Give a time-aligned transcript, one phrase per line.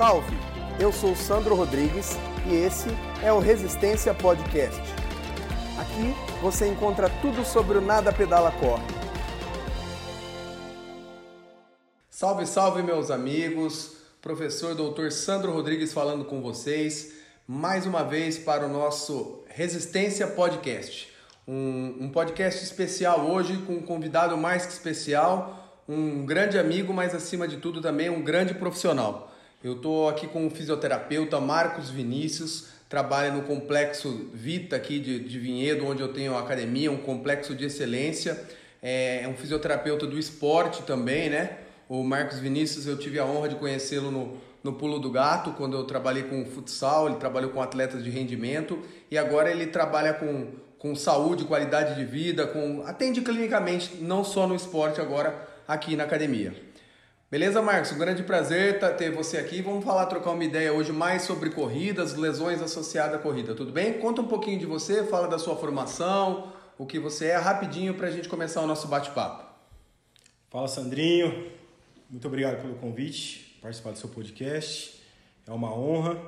[0.00, 0.34] Salve!
[0.80, 2.88] Eu sou Sandro Rodrigues e esse
[3.22, 4.80] é o Resistência Podcast.
[5.78, 8.82] Aqui você encontra tudo sobre o Nada Pedala Corre.
[12.08, 13.96] Salve, salve meus amigos!
[14.22, 15.10] Professor Dr.
[15.10, 17.12] Sandro Rodrigues falando com vocês
[17.46, 21.12] mais uma vez para o nosso Resistência Podcast.
[21.46, 27.14] Um, um podcast especial hoje com um convidado mais que especial, um grande amigo, mas
[27.14, 29.29] acima de tudo também um grande profissional.
[29.62, 35.38] Eu estou aqui com o fisioterapeuta Marcos Vinícius, trabalha no complexo Vita aqui de, de
[35.38, 38.42] Vinhedo, onde eu tenho a academia, um complexo de excelência.
[38.82, 41.58] É, é um fisioterapeuta do esporte também, né?
[41.90, 45.76] O Marcos Vinícius, eu tive a honra de conhecê-lo no, no Pulo do Gato, quando
[45.76, 48.78] eu trabalhei com futsal, ele trabalhou com atletas de rendimento
[49.10, 54.46] e agora ele trabalha com, com saúde, qualidade de vida, com atende clinicamente, não só
[54.46, 56.69] no esporte, agora aqui na academia.
[57.30, 57.92] Beleza, Marcos?
[57.92, 59.62] Um grande prazer ter você aqui.
[59.62, 64.00] Vamos falar, trocar uma ideia hoje mais sobre corridas, lesões associadas à corrida, tudo bem?
[64.00, 68.08] Conta um pouquinho de você, fala da sua formação, o que você é, rapidinho para
[68.08, 69.48] a gente começar o nosso bate-papo.
[70.50, 71.52] Fala, Sandrinho.
[72.10, 75.00] Muito obrigado pelo convite, participar do seu podcast.
[75.46, 76.20] É uma honra.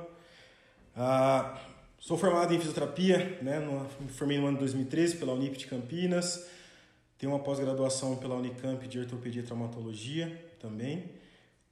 [0.95, 1.59] Ah,
[1.99, 3.59] sou formado em fisioterapia, né?
[3.99, 6.47] Me formei no ano de 2013 pela Unip de Campinas.
[7.17, 11.11] Tenho uma pós-graduação pela Unicamp de ortopedia e traumatologia também.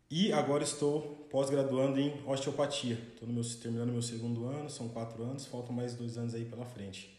[0.09, 2.99] E agora estou pós-graduando em osteopatia.
[3.13, 6.65] Estou meu, terminando meu segundo ano, são quatro anos, faltam mais dois anos aí pela
[6.65, 7.17] frente.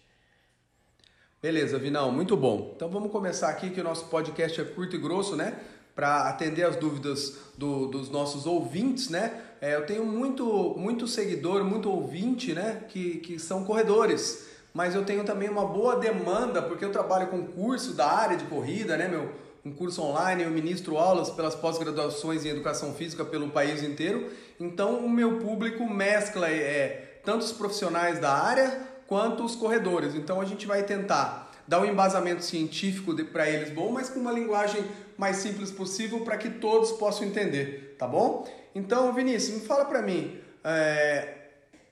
[1.41, 2.73] Beleza, Vinão, muito bom.
[2.77, 5.59] Então vamos começar aqui que o nosso podcast é curto e grosso, né?
[5.95, 9.42] para atender as dúvidas do, dos nossos ouvintes, né?
[9.61, 12.84] É, eu tenho muito, muito seguidor, muito ouvinte, né?
[12.89, 17.47] Que, que são corredores, mas eu tenho também uma boa demanda porque eu trabalho com
[17.47, 19.33] curso da área de corrida, né, meu?
[19.64, 24.28] Um curso online, eu ministro aulas pelas pós-graduações em educação física pelo país inteiro.
[24.58, 30.16] Então, o meu público mescla é, tanto os profissionais da área quanto os corredores.
[30.16, 34.33] Então, a gente vai tentar dar um embasamento científico para eles bom, mas com uma
[34.33, 34.84] linguagem
[35.17, 38.45] mais simples possível para que todos possam entender, tá bom?
[38.74, 41.34] Então, Vinícius, me fala para mim, é...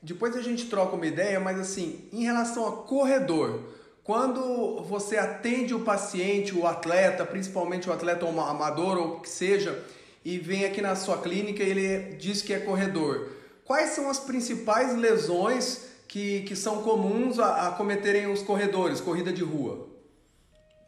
[0.02, 3.62] depois a gente troca uma ideia, mas assim, em relação a corredor,
[4.10, 9.84] quando você atende o paciente, o atleta, principalmente o atleta amador ou o que seja,
[10.24, 13.30] e vem aqui na sua clínica e ele diz que é corredor,
[13.64, 19.32] quais são as principais lesões que, que são comuns a, a cometerem os corredores, corrida
[19.32, 19.88] de rua?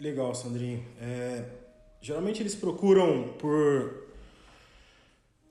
[0.00, 0.84] Legal, Sandrinho.
[1.00, 1.44] É,
[2.00, 4.02] geralmente eles procuram por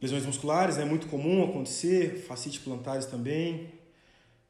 [0.01, 3.71] lesões musculares, é muito comum acontecer, fascite plantares também,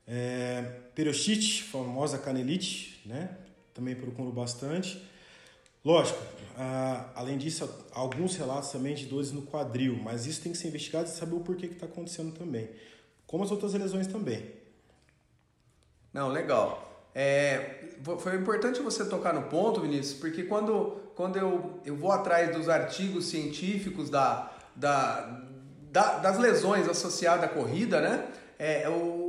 [0.07, 0.61] é,
[0.93, 3.37] periostite, famosa canelite, né?
[3.73, 5.01] Também procuram bastante.
[5.83, 6.19] Lógico,
[7.15, 11.07] além disso, alguns relatos também de dores no quadril, mas isso tem que ser investigado
[11.07, 12.69] e saber o porquê que está acontecendo também.
[13.25, 14.51] Como as outras lesões também.
[16.13, 17.09] Não, legal.
[17.15, 17.89] É,
[18.19, 22.69] foi importante você tocar no ponto, Vinícius, porque quando, quando eu, eu vou atrás dos
[22.69, 25.41] artigos científicos da, da,
[25.91, 28.27] da das lesões associadas à corrida, né?
[28.59, 29.20] É, o,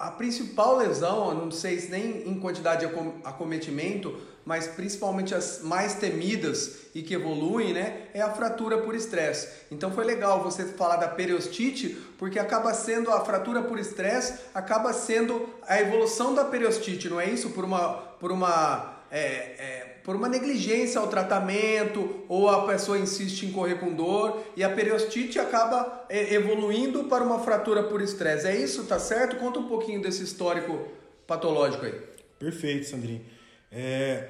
[0.00, 5.94] a principal lesão, não sei se nem em quantidade de acometimento, mas principalmente as mais
[5.96, 9.66] temidas e que evoluem, né, é a fratura por estresse.
[9.70, 14.90] Então foi legal você falar da periostite, porque acaba sendo a fratura por estresse, acaba
[14.94, 17.50] sendo a evolução da periostite, não é isso?
[17.50, 23.44] Por uma, por uma é, é, por uma negligência ao tratamento ou a pessoa insiste
[23.44, 28.46] em correr com dor e a periostite acaba é, evoluindo para uma fratura por estresse.
[28.46, 29.36] É isso, tá certo?
[29.36, 30.88] Conta um pouquinho desse histórico
[31.26, 32.00] patológico aí.
[32.38, 33.24] Perfeito, Sandrinho.
[33.70, 34.28] É,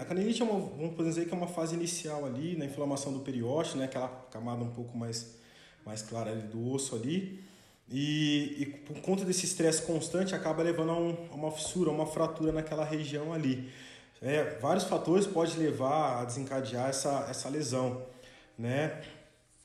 [0.00, 3.20] a canelite é uma, vamos dizer que é uma fase inicial ali na inflamação do
[3.20, 3.84] periósteo, né?
[3.84, 5.36] Aquela camada um pouco mais,
[5.84, 7.44] mais clara ali do osso ali.
[7.88, 11.92] E, e por conta desse estresse constante acaba levando a, um, a, uma fissura, a
[11.92, 13.68] uma fratura naquela região ali.
[14.20, 18.02] É, vários fatores podem levar a desencadear essa, essa lesão,
[18.58, 19.02] né?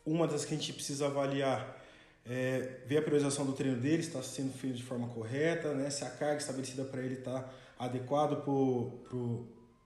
[0.06, 1.80] Uma das que a gente precisa avaliar
[2.26, 5.90] é ver a priorização do treino dele, está sendo feito de forma correta, né?
[5.90, 7.50] Se a carga estabelecida para ele está
[7.80, 9.20] adequado para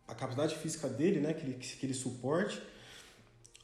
[0.08, 2.62] a capacidade física dele, né, que ele, que ele suporte.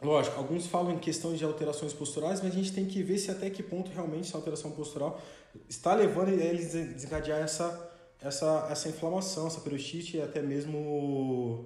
[0.02, 3.30] Lógico, alguns falam em questão de alterações posturais, mas a gente tem que ver se
[3.30, 5.22] até que ponto realmente essa alteração postural
[5.70, 7.91] está levando ele a desencadear essa,
[8.22, 11.66] essa, essa inflamação, essa periostite e até mesmo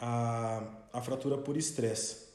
[0.00, 2.26] a, a fratura por estresse.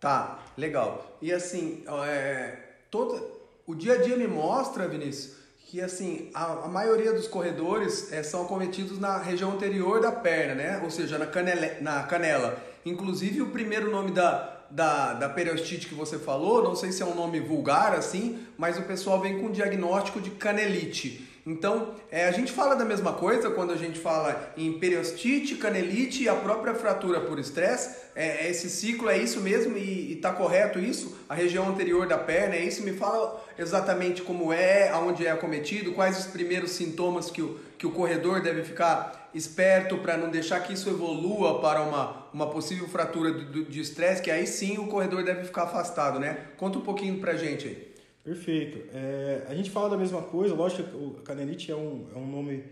[0.00, 1.16] Tá, legal.
[1.22, 2.58] E assim, é,
[2.90, 3.24] todo,
[3.66, 8.22] o dia a dia me mostra, Vinícius, que assim a, a maioria dos corredores é,
[8.22, 10.80] são acometidos na região anterior da perna, né?
[10.82, 12.60] Ou seja, na canela, na canela.
[12.84, 17.06] Inclusive o primeiro nome da, da, da periostite que você falou, não sei se é
[17.06, 21.31] um nome vulgar assim, mas o pessoal vem com diagnóstico de canelite.
[21.44, 26.22] Então, é, a gente fala da mesma coisa quando a gente fala em periostite, canelite
[26.22, 27.96] e a própria fratura por estresse.
[28.14, 31.18] É, é esse ciclo é isso mesmo e está correto isso?
[31.28, 32.84] A região anterior da perna é isso?
[32.84, 37.86] Me fala exatamente como é, aonde é acometido, quais os primeiros sintomas que o, que
[37.86, 42.86] o corredor deve ficar esperto para não deixar que isso evolua para uma, uma possível
[42.86, 46.38] fratura de estresse, que aí sim o corredor deve ficar afastado, né?
[46.56, 47.91] Conta um pouquinho para gente aí.
[48.24, 48.88] Perfeito.
[48.94, 52.26] É, a gente fala da mesma coisa, lógico que o canelite é um, é um
[52.26, 52.64] nome,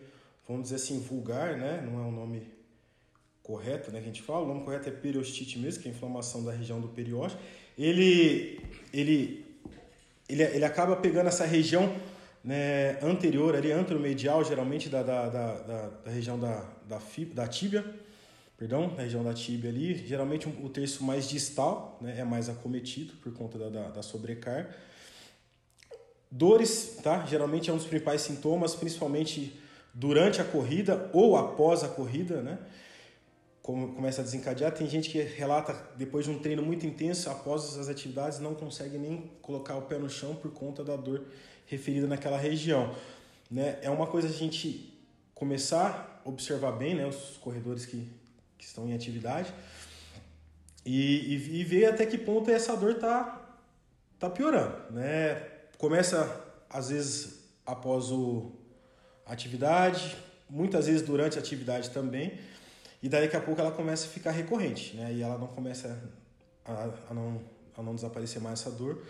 [0.46, 1.84] vamos dizer assim, vulgar, né?
[1.84, 2.46] Não é um nome
[3.42, 3.98] correto, né?
[3.98, 4.44] Que a gente fala.
[4.44, 7.40] O nome correto é periostite mesmo, que é a inflamação da região do periósteo.
[7.76, 8.60] Ele,
[8.92, 9.44] ele,
[10.28, 11.92] ele, ele acaba pegando essa região
[12.44, 17.48] né, anterior, ali, anteromedial, geralmente da, da, da, da, da região da, da, fib, da
[17.48, 17.84] tíbia,
[18.56, 19.94] perdão, da região da tíbia ali.
[20.06, 24.70] Geralmente o terço mais distal né, é mais acometido por conta da, da, da sobrecarga.
[26.30, 27.26] Dores, tá?
[27.26, 29.60] Geralmente é um dos principais sintomas, principalmente
[29.92, 32.58] durante a corrida ou após a corrida, né?
[33.62, 37.76] Como começa a desencadear, tem gente que relata depois de um treino muito intenso, após
[37.76, 41.24] as atividades, não consegue nem colocar o pé no chão por conta da dor
[41.66, 42.94] referida naquela região,
[43.50, 43.78] né?
[43.82, 44.98] É uma coisa a gente
[45.34, 47.06] começar a observar bem, né?
[47.06, 48.08] Os corredores que,
[48.56, 49.52] que estão em atividade
[50.84, 53.58] e, e, e ver até que ponto essa dor tá,
[54.18, 55.59] tá piorando, né?
[55.80, 58.52] Começa, às vezes, após o,
[59.24, 60.14] atividade,
[60.46, 62.38] muitas vezes durante a atividade também,
[63.02, 65.10] e daí daqui a pouco ela começa a ficar recorrente, né?
[65.10, 65.98] E ela não começa
[66.66, 67.40] a, a, não,
[67.78, 69.02] a não desaparecer mais essa dor.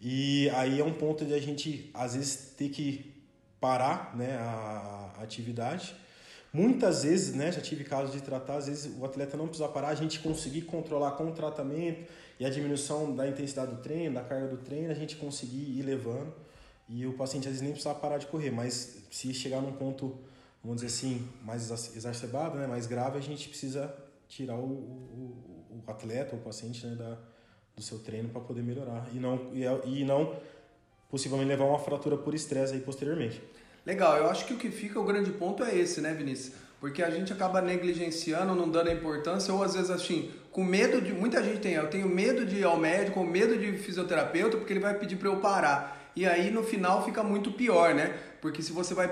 [0.00, 3.14] E aí é um ponto de a gente, às vezes, ter que
[3.60, 5.94] parar né, a, a atividade.
[6.52, 9.90] Muitas vezes, né, já tive casos de tratar, às vezes o atleta não precisa parar,
[9.90, 12.10] a gente conseguir controlar com o tratamento,
[12.42, 15.82] e a diminuição da intensidade do treino, da carga do treino, a gente conseguir ir
[15.82, 16.34] levando
[16.88, 20.18] e o paciente às vezes nem precisa parar de correr, mas se chegar num ponto,
[20.60, 23.94] vamos dizer assim, mais exacerbado, né, mais grave, a gente precisa
[24.26, 27.16] tirar o, o, o atleta, o paciente né, da,
[27.76, 30.34] do seu treino para poder melhorar e não, e, é, e não
[31.08, 33.40] possivelmente levar uma fratura por estresse aí posteriormente.
[33.86, 36.56] Legal, eu acho que o que fica o grande ponto é esse, né, Vinícius?
[36.82, 41.00] Porque a gente acaba negligenciando, não dando a importância, ou às vezes assim, com medo
[41.00, 41.12] de.
[41.12, 44.72] Muita gente tem, eu tenho medo de ir ao médico, ou medo de fisioterapeuta, porque
[44.72, 46.10] ele vai pedir para eu parar.
[46.16, 48.12] E aí no final fica muito pior, né?
[48.40, 49.06] Porque se você vai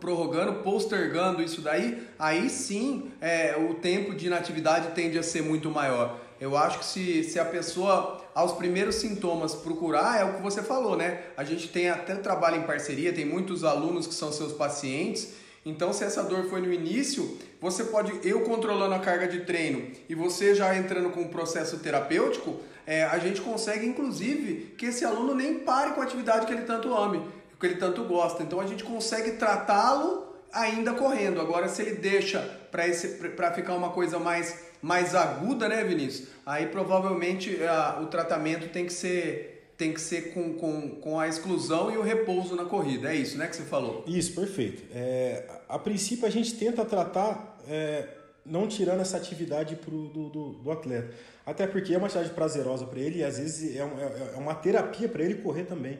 [0.00, 5.70] prorrogando, postergando isso daí, aí sim é, o tempo de inatividade tende a ser muito
[5.70, 6.18] maior.
[6.40, 10.64] Eu acho que se, se a pessoa, aos primeiros sintomas, procurar, é o que você
[10.64, 11.20] falou, né?
[11.36, 15.92] A gente tem até trabalho em parceria, tem muitos alunos que são seus pacientes então,
[15.92, 20.14] se essa dor foi no início, você pode, eu controlando a carga de treino e
[20.14, 25.34] você já entrando com um processo terapêutico, é, a gente consegue, inclusive, que esse aluno
[25.34, 27.22] nem pare com a atividade que ele tanto ame,
[27.58, 28.42] que ele tanto gosta.
[28.42, 31.40] Então, a gente consegue tratá-lo ainda correndo.
[31.40, 32.40] Agora, se ele deixa
[32.70, 36.28] para ficar uma coisa mais, mais aguda, né, Vinícius?
[36.44, 41.28] Aí provavelmente a, o tratamento tem que ser tem que ser com, com, com a
[41.28, 43.12] exclusão e o repouso na corrida.
[43.12, 44.04] É isso, né, que você falou?
[44.06, 44.82] Isso, perfeito.
[44.94, 48.06] É, a princípio, a gente tenta tratar é,
[48.44, 51.12] não tirando essa atividade pro, do, do, do, atleta.
[51.44, 54.54] Até porque é uma atividade prazerosa para ele e às vezes é, é, é uma
[54.54, 55.98] terapia para ele correr também.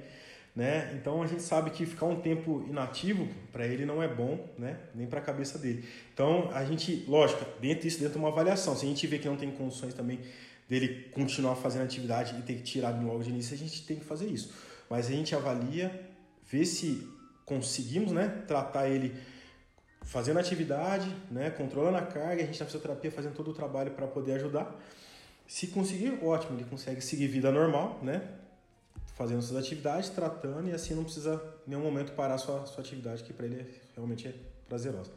[0.55, 0.93] Né?
[0.95, 4.79] Então a gente sabe que ficar um tempo inativo para ele não é bom, né?
[4.95, 5.85] Nem para a cabeça dele.
[6.13, 8.77] Então a gente, lógico, dentro disso dentro de uma avaliação.
[8.77, 10.21] Se a gente vê que não tem condições também
[10.69, 14.05] dele continuar fazendo atividade e ter que tirar logo de início, a gente tem que
[14.05, 14.53] fazer isso.
[14.89, 16.09] Mas a gente avalia,
[16.51, 17.07] vê se
[17.45, 19.15] conseguimos né, tratar ele
[20.03, 24.07] fazendo atividade, né, controlando a carga, a gente na fisioterapia fazendo todo o trabalho para
[24.07, 24.75] poder ajudar.
[25.47, 28.23] Se conseguir, ótimo, ele consegue seguir vida normal, né?
[29.15, 33.23] Fazendo suas atividades, tratando e assim não precisa em nenhum momento parar sua, sua atividade,
[33.23, 34.35] que para ele é, realmente é
[34.69, 35.13] prazerosa.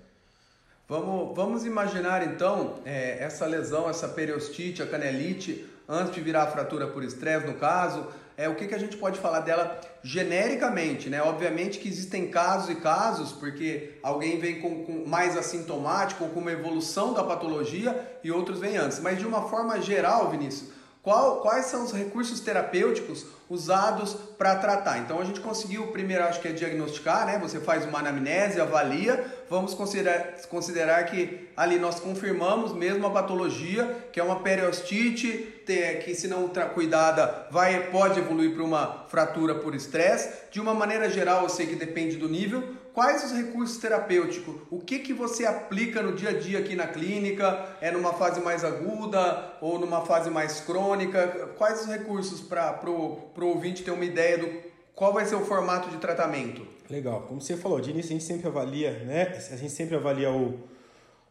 [0.89, 6.47] Vamos, vamos imaginar então é, essa lesão, essa periostite, a canelite, antes de virar a
[6.47, 11.09] fratura por estresse, no caso, é, o que, que a gente pode falar dela genericamente,
[11.09, 11.21] né?
[11.21, 16.53] Obviamente que existem casos e casos, porque alguém vem com, com mais assintomático com uma
[16.53, 18.99] evolução da patologia e outros vêm antes.
[19.01, 20.69] Mas de uma forma geral, Vinícius,
[21.07, 24.97] qual, quais são os recursos terapêuticos usados para tratar.
[24.97, 27.39] Então a gente conseguiu primeiro, acho que é diagnosticar, né?
[27.39, 34.09] Você faz uma anamnese, avalia, vamos considerar, considerar que ali nós confirmamos mesmo a patologia,
[34.11, 35.63] que é uma periostite,
[36.03, 40.29] que se não cuidada vai pode evoluir para uma fratura por estresse.
[40.51, 42.75] De uma maneira geral, eu sei que depende do nível.
[42.97, 44.55] Quais os recursos terapêuticos?
[44.71, 47.77] O que, que você aplica no dia a dia aqui na clínica?
[47.79, 51.53] É numa fase mais aguda ou numa fase mais crônica?
[51.59, 54.49] Quais os recursos para o ouvinte ter uma ideia do
[54.95, 56.65] qual vai ser o formato de tratamento?
[56.89, 57.21] Legal.
[57.27, 59.27] Como você falou, de início a gente sempre avalia, né?
[59.51, 60.67] A gente sempre avalia o,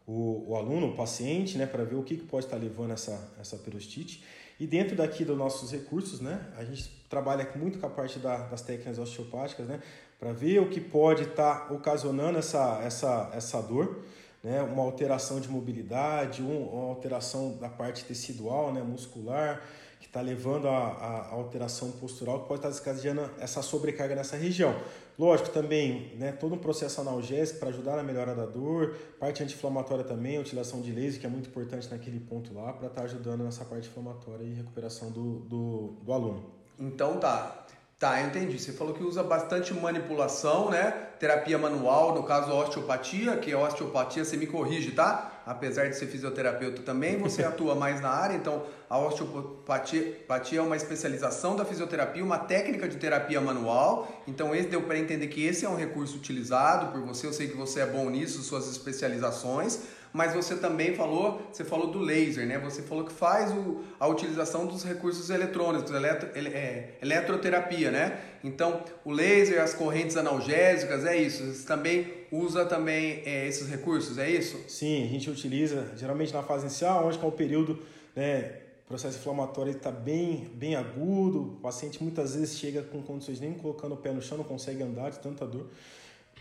[0.06, 1.66] o, o aluno, o paciente, né?
[1.66, 4.23] Para ver o que, que pode estar levando essa, essa perostite.
[4.58, 8.38] E dentro daqui dos nossos recursos, né, a gente trabalha muito com a parte da,
[8.46, 9.82] das técnicas osteopáticas, né,
[10.18, 14.02] para ver o que pode estar tá ocasionando essa, essa, essa dor,
[14.42, 19.62] né, uma alteração de mobilidade, um, uma alteração da parte tecidual, né, muscular,
[19.99, 24.37] que está levando a, a, alteração postural, que pode estar tá desencadeando essa sobrecarga nessa
[24.37, 24.75] região.
[25.18, 30.04] Lógico, também, né, todo um processo analgésico para ajudar na melhora da dor, parte anti-inflamatória
[30.04, 33.42] também, utilização de laser, que é muito importante naquele ponto lá, para estar tá ajudando
[33.42, 36.44] nessa parte inflamatória e recuperação do, do, do aluno.
[36.78, 37.65] Então tá.
[37.99, 38.59] Tá, entendi.
[38.59, 40.91] Você falou que usa bastante manipulação, né?
[41.19, 45.41] Terapia manual, no caso osteopatia, que é osteopatia, você me corrige, tá?
[45.47, 50.76] Apesar de ser fisioterapeuta também, você atua mais na área, então a osteopatia é uma
[50.76, 54.23] especialização da fisioterapia, uma técnica de terapia manual.
[54.29, 57.49] Então esse deu para entender que esse é um recurso utilizado por você, eu sei
[57.49, 59.81] que você é bom nisso, suas especializações
[60.13, 62.59] mas você também falou, você falou do laser, né?
[62.59, 68.21] Você falou que faz o, a utilização dos recursos eletrônicos, eletro, é, eletroterapia, né?
[68.43, 71.45] Então, o laser, as correntes analgésicas, é isso.
[71.53, 74.65] Você também usa também é, esses recursos, é isso?
[74.69, 77.79] Sim, a gente utiliza geralmente na fase inicial, onde é o período,
[78.15, 78.61] né?
[78.89, 83.95] Processo inflamatório está bem, bem agudo, o paciente muitas vezes chega com condições nem colocando
[83.95, 85.67] o pé no chão, não consegue andar de tanta dor.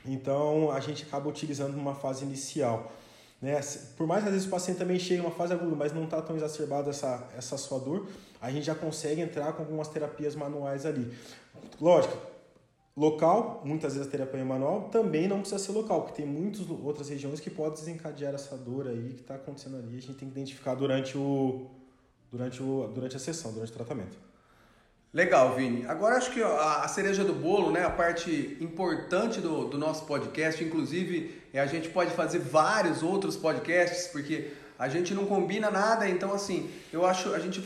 [0.06, 2.92] Então a gente acaba utilizando numa fase inicial.
[3.42, 3.60] Né?
[3.98, 6.06] Por mais que às vezes o paciente também chegue em uma fase aguda, mas não
[6.06, 8.08] está tão exacerbado essa, essa sua dor,
[8.42, 11.13] a gente já consegue entrar com algumas terapias manuais ali.
[11.80, 12.18] Lógico,
[12.96, 17.10] local, muitas vezes a terapia manual também não precisa ser local, porque tem muitas outras
[17.10, 19.98] regiões que podem desencadear essa dor aí que está acontecendo ali.
[19.98, 21.70] A gente tem que identificar durante, o,
[22.32, 24.18] durante, o, durante a sessão, durante o tratamento.
[25.16, 25.86] Legal, Vini.
[25.88, 30.62] Agora acho que a, cereja do bolo, né, a parte importante do, do nosso podcast,
[30.62, 36.10] inclusive é, a gente pode fazer vários outros podcasts, porque a gente não combina nada,
[36.10, 37.64] então assim, eu acho, a gente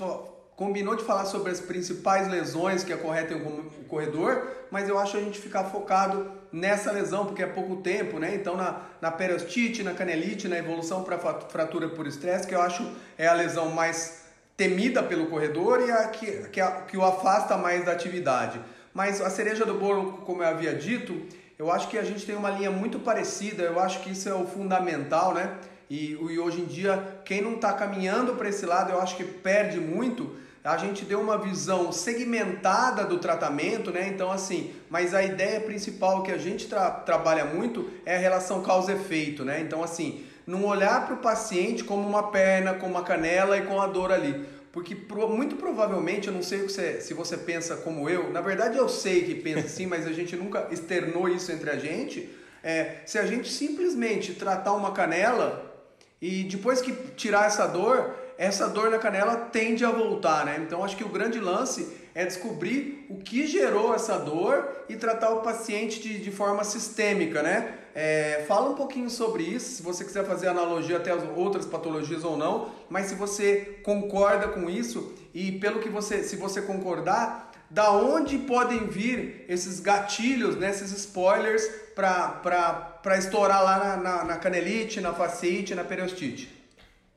[0.56, 5.20] combinou de falar sobre as principais lesões que acometem o corredor, mas eu acho a
[5.20, 8.36] gente ficar focado nessa lesão, porque é pouco tempo, né?
[8.36, 12.88] Então na, na periostite, na canelite, na evolução para fratura por estresse, que eu acho
[13.18, 14.28] é a lesão mais
[14.59, 18.59] temida pelo corredor e a que, que, a, que o afasta mais da atividade.
[18.93, 21.21] Mas a cereja do bolo, como eu havia dito,
[21.57, 24.33] eu acho que a gente tem uma linha muito parecida, eu acho que isso é
[24.33, 25.55] o fundamental, né?
[25.89, 29.23] E, e hoje em dia, quem não está caminhando para esse lado, eu acho que
[29.23, 30.35] perde muito.
[30.61, 34.09] A gente deu uma visão segmentada do tratamento, né?
[34.09, 38.61] Então, assim, mas a ideia principal que a gente tra trabalha muito é a relação
[38.61, 39.61] causa-efeito, né?
[39.61, 43.79] Então, assim, não olhar para o paciente como uma perna, com uma canela e com
[43.79, 44.48] a dor ali.
[44.72, 44.98] Porque
[45.29, 49.24] muito provavelmente, eu não sei você, se você pensa como eu, na verdade eu sei
[49.25, 52.27] que pensa assim, mas a gente nunca externou isso entre a gente.
[52.63, 55.72] É, se a gente simplesmente tratar uma canela
[56.20, 60.60] e depois que tirar essa dor, essa dor na canela tende a voltar, né?
[60.65, 65.29] Então acho que o grande lance é descobrir o que gerou essa dor e tratar
[65.29, 67.75] o paciente de, de forma sistêmica, né?
[68.01, 72.24] É, fala um pouquinho sobre isso, se você quiser fazer analogia até as outras patologias
[72.24, 77.51] ou não, mas se você concorda com isso e pelo que você, se você concordar,
[77.70, 84.38] da onde podem vir esses gatilhos, né, esses spoilers para estourar lá na, na, na
[84.38, 86.50] canelite, na fascite, na periostite?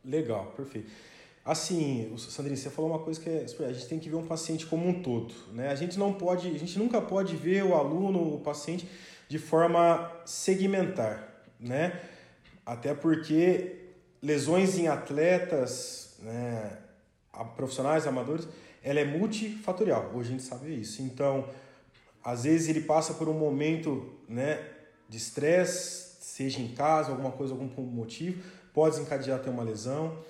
[0.04, 0.90] Legal, perfeito.
[1.44, 4.66] Assim, Sandrinho, você falou uma coisa que é, a gente tem que ver um paciente
[4.66, 5.68] como um todo, né?
[5.70, 8.88] A gente não pode, a gente nunca pode ver o aluno, o paciente
[9.32, 11.26] de forma segmentar,
[11.58, 11.98] né?
[12.66, 13.78] Até porque
[14.22, 16.76] lesões em atletas, né,
[17.56, 18.46] profissionais, amadores,
[18.82, 20.10] ela é multifatorial.
[20.14, 21.00] Hoje a gente sabe isso.
[21.00, 21.48] Então,
[22.22, 24.62] às vezes ele passa por um momento, né,
[25.08, 28.42] de estresse, seja em casa, alguma coisa, algum motivo,
[28.74, 30.22] pode desencadear até uma lesão,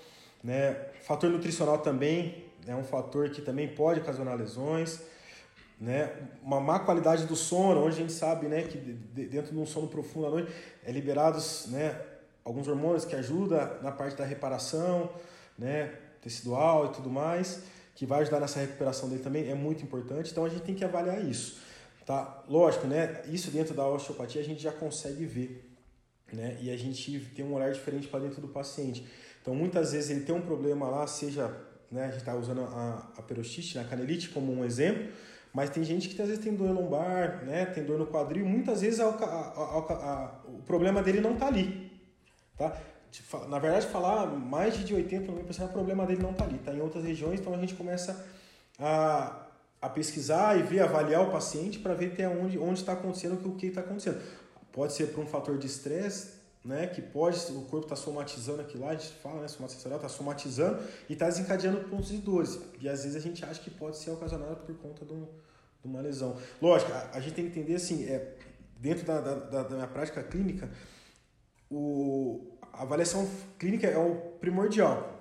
[0.44, 0.74] né?
[1.02, 5.00] Fator nutricional também é um fator que também pode ocasionar lesões
[5.82, 6.12] né?
[6.44, 9.88] Uma má qualidade do sono, onde a gente sabe, né, que dentro de um sono
[9.88, 10.52] profundo à noite
[10.84, 12.00] é liberados, né,
[12.44, 15.10] alguns hormônios que ajudam na parte da reparação,
[15.58, 17.64] né, tecidual e tudo mais,
[17.96, 20.30] que vai ajudar nessa recuperação dele também, é muito importante.
[20.30, 21.60] Então a gente tem que avaliar isso,
[22.06, 22.44] tá?
[22.48, 25.68] Lógico, né, isso dentro da osteopatia a gente já consegue ver,
[26.32, 26.58] né?
[26.62, 29.04] E a gente tem um olhar diferente para dentro do paciente.
[29.40, 31.52] Então muitas vezes ele tem um problema lá, seja,
[31.90, 35.08] né, a gente está usando a, a perostite, né, a canelite como um exemplo,
[35.52, 37.66] Mas tem gente que às vezes tem dor lombar, né?
[37.66, 38.46] Tem dor no quadril.
[38.46, 41.92] Muitas vezes a, a, a, o problema dele não está ali,
[42.56, 42.74] tá?
[43.48, 46.80] Na verdade, falar mais de 80, 90% o problema dele não está ali, está em
[46.80, 47.40] outras regiões.
[47.40, 48.24] Então a gente começa
[48.78, 49.46] a,
[49.82, 53.66] a pesquisar e ver, avaliar o paciente para ver até onde está acontecendo o que
[53.66, 54.22] está acontecendo.
[54.72, 58.84] Pode ser por um fator de estresse, né, que pode, o corpo está somatizando aquilo
[58.84, 62.60] lá, a gente fala, né, somatizando, está somatizando e está desencadeando pontos de dores.
[62.80, 65.26] E às vezes a gente acha que pode ser ocasionado por conta de, um,
[65.80, 66.36] de uma lesão.
[66.60, 68.36] Lógico, a, a, gente tem que entender assim, é,
[68.78, 70.70] dentro da, da, da minha prática clínica,
[71.68, 73.28] o, a avaliação
[73.58, 75.20] clínica é o primordial.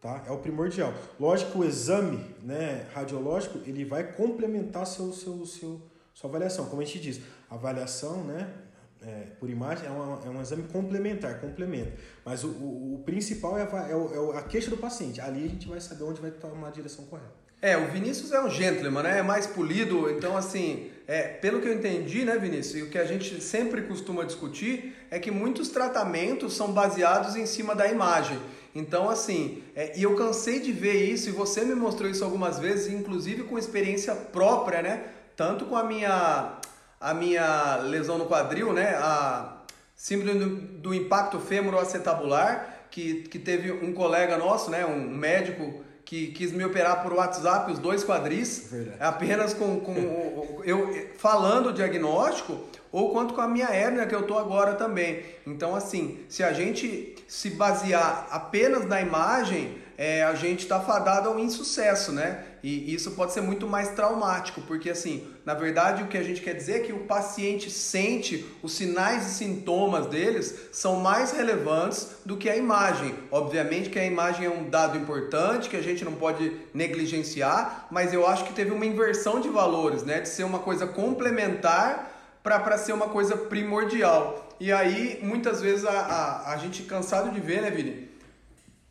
[0.00, 0.22] Tá?
[0.26, 0.92] É o primordial.
[1.18, 6.66] Lógico que o exame né, radiológico ele vai complementar seu, seu, seu, sua avaliação.
[6.66, 8.63] Como a gente diz, avaliação né,
[9.06, 11.92] é, por imagem é, uma, é um exame complementar, complementa.
[12.24, 15.20] Mas o, o, o principal é a, é, é a queixa do paciente.
[15.20, 17.44] Ali a gente vai saber onde vai tomar a direção correta.
[17.60, 19.20] É, o Vinícius é um gentleman, né?
[19.20, 22.98] É mais polido, então assim, é, pelo que eu entendi, né, Vinícius, e o que
[22.98, 28.38] a gente sempre costuma discutir é que muitos tratamentos são baseados em cima da imagem.
[28.74, 32.58] Então, assim, é, e eu cansei de ver isso, e você me mostrou isso algumas
[32.58, 35.04] vezes, inclusive com experiência própria, né?
[35.34, 36.60] Tanto com a minha
[37.04, 38.94] a minha lesão no quadril, né?
[38.96, 39.58] A
[39.94, 44.86] síndrome do, do impacto fêmuro-acetabular, que, que teve um colega nosso, né?
[44.86, 48.96] Um médico que quis me operar por WhatsApp os dois quadris, Verdade.
[49.00, 52.58] apenas com, com eu falando o diagnóstico,
[52.90, 55.22] ou quanto com a minha hérnia que eu tô agora também.
[55.46, 61.28] Então, assim, se a gente se basear apenas na imagem, é, a gente está fadado
[61.28, 62.44] ao insucesso, né?
[62.62, 66.40] E isso pode ser muito mais traumático, porque assim, na verdade o que a gente
[66.40, 72.08] quer dizer é que o paciente sente os sinais e sintomas deles são mais relevantes
[72.24, 73.14] do que a imagem.
[73.30, 78.14] Obviamente que a imagem é um dado importante que a gente não pode negligenciar, mas
[78.14, 80.20] eu acho que teve uma inversão de valores, né?
[80.20, 84.48] De ser uma coisa complementar para ser uma coisa primordial.
[84.60, 88.13] E aí, muitas vezes, a, a, a gente cansado de ver, né, Vini?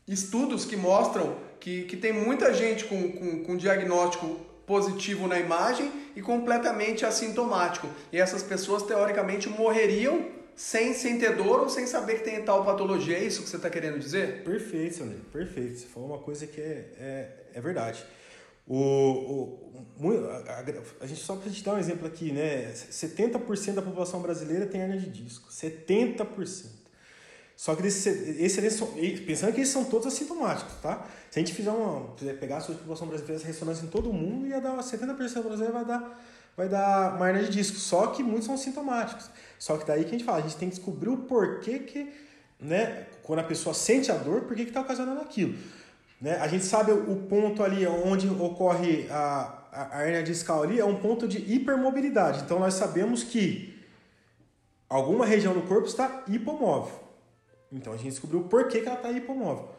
[0.08, 5.92] Estudos que mostram que, que tem muita gente com, com, com diagnóstico positivo na imagem
[6.16, 7.88] e completamente assintomático.
[8.12, 10.26] E essas pessoas, teoricamente, morreriam
[10.56, 13.18] sem, sem ter dor ou sem saber que tem tal patologia.
[13.18, 14.44] É isso que você está querendo dizer?
[14.44, 15.20] Perfeito, Sandro.
[15.32, 15.80] Perfeito.
[15.80, 18.04] Você falou uma coisa que é, é, é verdade.
[18.66, 18.78] O,
[20.00, 20.64] o, a, a,
[21.02, 22.72] a gente só para te dar um exemplo aqui, né?
[22.74, 25.50] 70% da população brasileira tem hernia de disco.
[25.50, 26.83] 70%.
[27.64, 28.62] Só que desse, esse,
[29.26, 31.08] pensando que eles são todos assintomáticos, tá?
[31.32, 34.60] Se a gente fizer uma, pegar a população brasileira, essa ressonância em todo mundo, ia
[34.60, 36.24] dar 70% da brasileira vai dar,
[36.58, 37.78] vai dar uma hernia de disco.
[37.78, 39.30] Só que muitos são sintomáticos.
[39.58, 42.12] Só que daí que a gente fala, a gente tem que descobrir o porquê que,
[42.60, 45.58] né, quando a pessoa sente a dor, por que está ocasionando aquilo.
[46.20, 46.36] Né?
[46.42, 50.86] A gente sabe o ponto ali onde ocorre a, a, a hernia discal ali, é
[50.86, 52.42] um ponto de hipermobilidade.
[52.42, 53.74] Então nós sabemos que
[54.90, 57.03] alguma região do corpo está hipomóvel.
[57.74, 59.70] Então a gente descobriu por que, que ela está hipomóvel.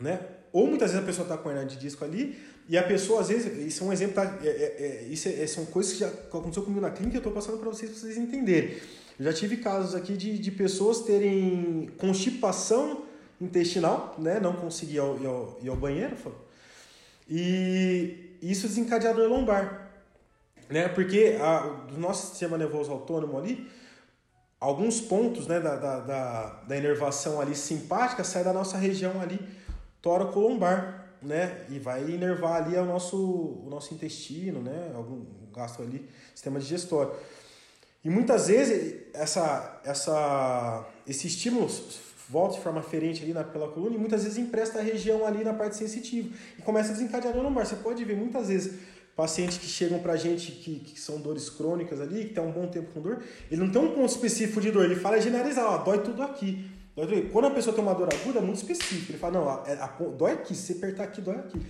[0.00, 0.20] Né?
[0.52, 2.36] Ou muitas vezes a pessoa está com hernia de disco ali
[2.68, 4.38] e a pessoa, às vezes, isso é um exemplo, tá?
[4.42, 7.20] é, é, é, isso é, são coisas que já aconteceu comigo na clínica e eu
[7.20, 8.76] estou passando para vocês, para vocês entenderem.
[9.18, 13.04] Eu já tive casos aqui de, de pessoas terem constipação
[13.40, 14.40] intestinal, né?
[14.40, 16.16] não conseguir ir ao, ir ao, ir ao banheiro,
[17.28, 19.90] e isso desencadeador lombar.
[20.68, 20.88] Né?
[20.88, 23.68] Porque a, do nosso sistema nervoso autônomo ali,
[24.64, 29.38] alguns pontos né, da, da, da, da inervação ali simpática saem da nossa região ali
[30.00, 31.66] tóraco-lombar, né?
[31.68, 34.90] E vai inervar ali o nosso, o nosso intestino, né?
[34.94, 35.22] Algum
[35.52, 37.12] gasto ali, sistema digestório.
[38.02, 41.68] E muitas vezes essa, essa, esse estímulo
[42.28, 45.44] volta de forma ferente ali na, pela coluna e muitas vezes empresta a região ali
[45.44, 47.66] na parte sensitiva e começa a desencadear a lombar.
[47.66, 48.78] Você pode ver muitas vezes
[49.16, 52.66] pacientes que chegam pra gente que, que são dores crônicas ali, que estão um bom
[52.66, 55.78] tempo com dor, ele não tem um ponto específico de dor, ele fala generalizar, ó,
[55.78, 56.68] dói tudo aqui.
[56.96, 57.28] Dói tudo aqui.
[57.30, 59.12] Quando a pessoa tem uma dor aguda, é muito específico.
[59.12, 61.60] Ele fala, não, a, a, dói aqui, se apertar aqui, dói aqui.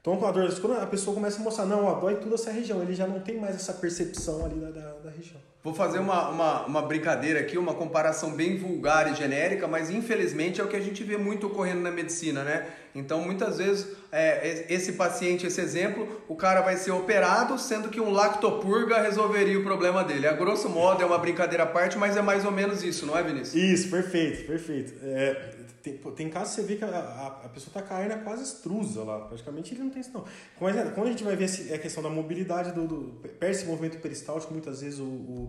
[0.00, 2.50] Então, com a dor, quando a pessoa começa a mostrar, não, ó, dói tudo essa
[2.50, 5.40] região, ele já não tem mais essa percepção ali da, da, da região.
[5.62, 10.60] Vou fazer uma, uma, uma, brincadeira aqui, uma comparação bem vulgar e genérica, mas infelizmente
[10.60, 12.68] é o que a gente vê muito ocorrendo na medicina, né?
[12.94, 18.00] Então, muitas vezes, é, esse paciente, esse exemplo, o cara vai ser operado, sendo que
[18.00, 20.28] um lactopurga resolveria o problema dele.
[20.28, 23.18] A grosso modo, é uma brincadeira à parte, mas é mais ou menos isso, não
[23.18, 23.54] é, Vinícius?
[23.54, 24.94] Isso, perfeito, perfeito.
[25.02, 28.42] É, tem, tem casos que você vê que a, a, a pessoa está hernia quase
[28.42, 30.24] extrusa lá, praticamente ele não tem isso não.
[30.60, 33.66] Mas é, quando a gente vai ver a questão da mobilidade, do, do perde esse
[33.66, 35.47] movimento peristáltico, muitas vezes o, o,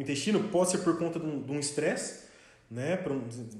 [0.00, 2.30] o, intestino pode ser por conta de um estresse,
[2.70, 2.96] né,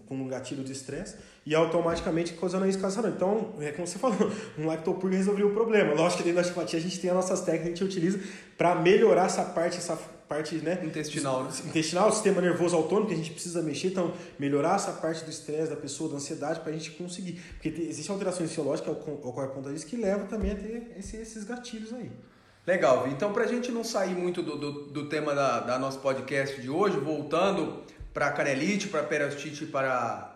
[0.07, 3.09] com um gatilho de estresse, e automaticamente causando isso cansaço.
[3.09, 5.95] Então, é como você falou, um lactopurga resolveu o problema.
[5.95, 8.21] Lógico que dentro da osteopatia a gente tem as nossas técnicas que a gente utiliza
[8.57, 9.97] para melhorar essa parte, essa
[10.31, 11.51] parte né, intestinal, né?
[11.67, 15.31] intestinal, o sistema nervoso autônomo que a gente precisa mexer, então melhorar essa parte do
[15.31, 19.19] estresse da pessoa, da ansiedade para a gente conseguir, porque tem, existem alterações fisiológicas ocorrem
[19.19, 22.13] por conta disso que leva também a ter esse, esses gatilhos aí.
[22.67, 25.99] Legal, então para a gente não sair muito do, do, do tema da, da nosso
[26.01, 30.29] podcast de hoje, voltando para canelite, para perostite, para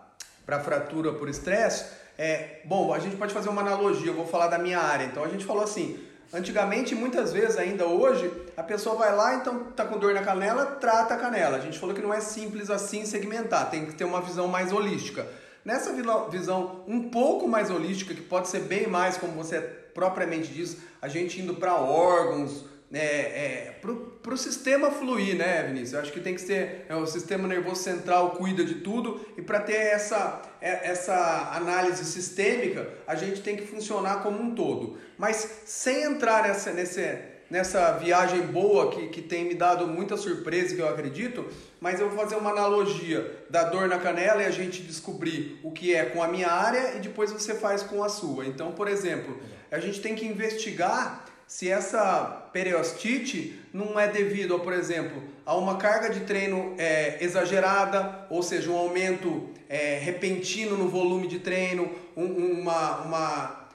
[0.45, 1.85] para fratura por estresse,
[2.17, 5.05] é, bom, a gente pode fazer uma analogia, eu vou falar da minha área.
[5.05, 5.99] Então a gente falou assim,
[6.31, 10.65] antigamente, muitas vezes ainda hoje, a pessoa vai lá, então tá com dor na canela,
[10.65, 11.57] trata a canela.
[11.57, 14.71] A gente falou que não é simples assim segmentar, tem que ter uma visão mais
[14.71, 15.27] holística.
[15.63, 15.91] Nessa
[16.29, 21.07] visão um pouco mais holística, que pode ser bem mais, como você propriamente diz, a
[21.07, 25.93] gente indo para órgãos, é, é, para o sistema fluir, né, Vinícius?
[25.93, 29.41] Eu acho que tem que ser é, o sistema nervoso central cuida de tudo e
[29.41, 34.97] para ter essa, é, essa análise sistêmica a gente tem que funcionar como um todo.
[35.17, 40.75] Mas sem entrar nessa, nessa, nessa viagem boa que, que tem me dado muita surpresa,
[40.75, 41.45] que eu acredito,
[41.81, 45.71] mas eu vou fazer uma analogia da dor na canela e a gente descobrir o
[45.71, 48.45] que é com a minha área e depois você faz com a sua.
[48.45, 49.37] Então, por exemplo,
[49.71, 55.77] a gente tem que investigar se essa periostite não é devido, por exemplo, a uma
[55.77, 61.91] carga de treino é, exagerada, ou seja, um aumento é, repentino no volume de treino,
[62.15, 63.69] um, uma, uma,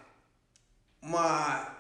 [1.00, 1.70] uma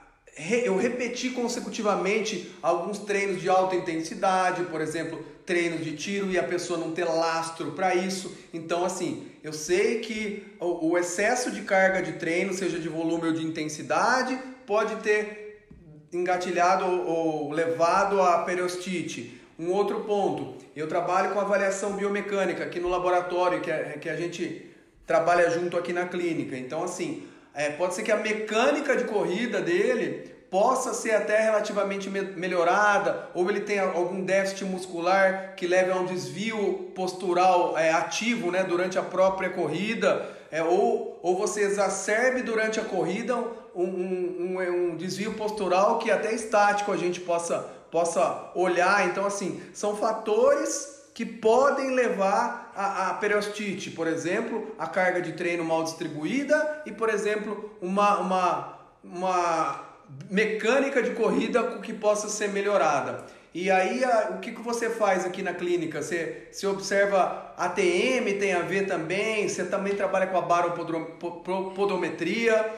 [0.64, 6.42] eu repeti consecutivamente alguns treinos de alta intensidade, por exemplo, treinos de tiro e a
[6.42, 8.34] pessoa não ter lastro para isso.
[8.52, 13.32] Então, assim, eu sei que o, excesso de carga de treino, seja de volume ou
[13.32, 15.66] de intensidade, pode ter
[16.12, 19.40] engatilhado ou levado a periostite.
[19.58, 24.16] Um outro ponto, eu trabalho com avaliação biomecânica aqui no laboratório, que a, que a
[24.16, 24.70] gente
[25.06, 26.56] trabalha junto aqui na clínica.
[26.56, 32.10] Então, assim, é, pode ser que a mecânica de corrida dele possa ser até relativamente
[32.10, 37.92] me melhorada, ou ele tenha algum déficit muscular que leve a um desvio postural é,
[37.92, 43.84] ativo né, durante a própria corrida, é, ou, ou você exacerbe durante a corrida um,
[43.84, 47.58] um, um, um desvio postural que até estático a gente possa,
[47.90, 49.06] possa olhar.
[49.06, 55.32] Então, assim, são fatores que podem levar a, a periostite, por exemplo, a carga de
[55.32, 59.89] treino mal distribuída e, por exemplo, uma, uma, uma
[60.30, 63.24] mecânica de corrida que possa ser melhorada.
[63.52, 66.02] E aí, a, o que, que você faz aqui na clínica?
[66.02, 69.48] Você, você observa ATM, tem a ver também?
[69.48, 72.72] Você também trabalha com a baropodometria?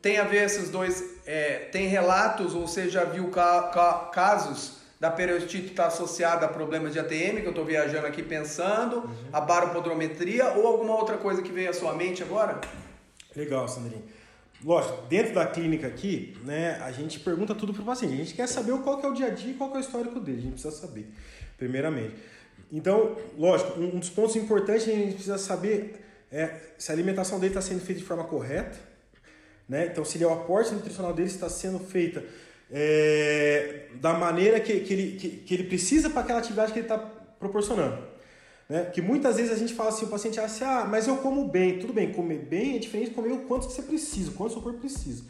[0.00, 4.78] tem a ver esses dois, é, tem relatos, ou você já viu ca, ca, casos
[5.00, 8.98] da periostite estar tá associada a problemas de ATM, que eu estou viajando aqui pensando,
[8.98, 9.28] uhum.
[9.32, 12.60] a baropodrometria ou alguma outra coisa que veio à sua mente agora?
[13.34, 14.04] Legal, Sandrinho.
[14.64, 18.14] Lógico, dentro da clínica aqui, né, a gente pergunta tudo para o paciente.
[18.14, 19.78] A gente quer saber qual que é o dia a dia e qual que é
[19.78, 20.38] o histórico dele.
[20.38, 21.06] A gente precisa saber,
[21.56, 22.14] primeiramente.
[22.72, 27.52] Então, lógico, um dos pontos importantes a gente precisa saber é se a alimentação dele
[27.52, 28.78] está sendo feita de forma correta,
[29.68, 29.86] né?
[29.86, 32.22] Então, se o aporte nutricional dele está sendo feita
[32.70, 36.86] é, da maneira que, que, ele, que, que ele precisa para aquela atividade que ele
[36.86, 38.07] está proporcionando.
[38.68, 38.84] Né?
[38.86, 41.48] Que muitas vezes a gente fala assim, o paciente acha assim, ah, mas eu como
[41.48, 41.78] bem.
[41.78, 44.52] Tudo bem, comer bem é diferente de comer o quanto que você precisa, o quanto
[44.52, 45.24] seu corpo precisa.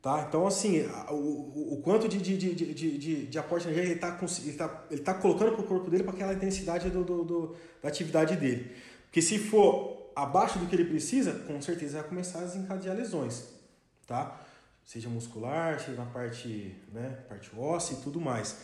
[0.00, 0.26] Tá?
[0.28, 4.42] Então, assim, o, o, quanto de, de, de, de, de, de aporte energético ele está
[4.44, 7.56] ele tá, ele tá colocando para o corpo dele para aquela intensidade do, do, do,
[7.82, 8.70] da atividade dele.
[9.06, 13.44] Porque se for abaixo do que ele precisa, com certeza vai começar a desencadear lesões,
[14.06, 14.40] tá?
[14.84, 18.58] Seja muscular, seja na parte, né, parte óssea e tudo mais.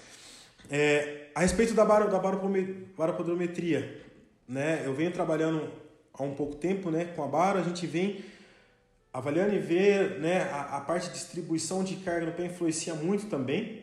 [0.68, 4.02] É, a respeito da, bar, da baropodometria,
[4.48, 5.70] né, eu venho trabalhando
[6.12, 8.24] há um pouco tempo né, com a baro, a gente vem
[9.12, 13.26] avaliando e ver né, a, a parte de distribuição de carga no pé influencia muito
[13.26, 13.82] também,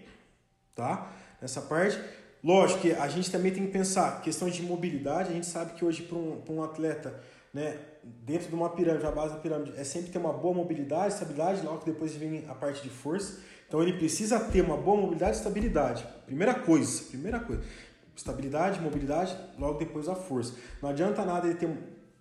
[0.76, 1.12] tá?
[1.42, 2.00] Nessa parte.
[2.44, 5.84] Lógico que a gente também tem que pensar questões de mobilidade, a gente sabe que
[5.84, 7.20] hoje para um, um atleta
[7.54, 11.14] né, dentro de uma pirâmide, a base da pirâmide é sempre ter uma boa mobilidade,
[11.14, 13.40] estabilidade, logo depois vem a parte de força.
[13.68, 16.08] Então ele precisa ter uma boa mobilidade e estabilidade.
[16.26, 17.64] Primeira coisa, primeira coisa.
[18.16, 20.54] Estabilidade, mobilidade, logo depois a força.
[20.82, 21.70] Não adianta nada ele ter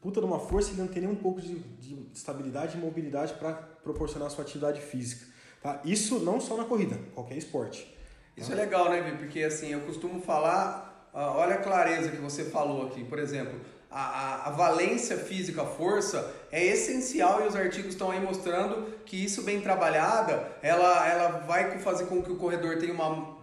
[0.01, 2.81] puta de uma força e ele não ter nem um pouco de, de estabilidade e
[2.81, 5.27] mobilidade para proporcionar a sua atividade física.
[5.63, 5.81] Tá?
[5.85, 7.93] Isso não só na corrida, qualquer esporte.
[8.37, 8.57] Isso tá?
[8.57, 9.17] é legal, né, Vi?
[9.17, 13.05] Porque assim, eu costumo falar, olha a clareza que você falou aqui.
[13.05, 13.59] Por exemplo,
[13.99, 19.25] a, a, valência física, a força, é essencial e os artigos estão aí mostrando que
[19.25, 23.39] isso bem trabalhada, ela, ela vai fazer com que o corredor tenha uma,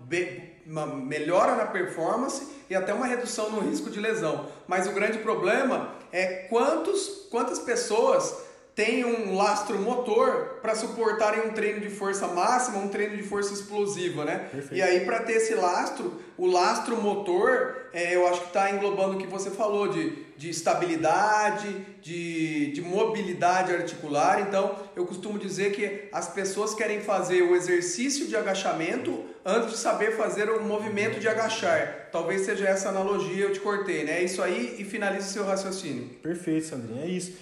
[0.68, 4.48] uma melhora na performance e até uma redução no risco de lesão.
[4.68, 8.44] Mas o grande problema é quantos, quantas pessoas
[8.76, 13.54] têm um lastro motor para suportarem um treino de força máxima, um treino de força
[13.54, 14.50] explosiva, né?
[14.52, 14.76] Perfeito.
[14.76, 19.16] E aí para ter esse lastro, o lastro motor, é, eu acho que está englobando
[19.16, 24.42] o que você falou de, de estabilidade, de, de mobilidade articular.
[24.42, 29.78] Então eu costumo dizer que as pessoas querem fazer o exercício de agachamento antes de
[29.78, 32.10] saber fazer o movimento de agachar.
[32.12, 34.20] Talvez seja essa analogia, eu te cortei, né?
[34.20, 36.10] É isso aí e finaliza o seu raciocínio.
[36.22, 37.34] Perfeito, Sandrinha, é isso.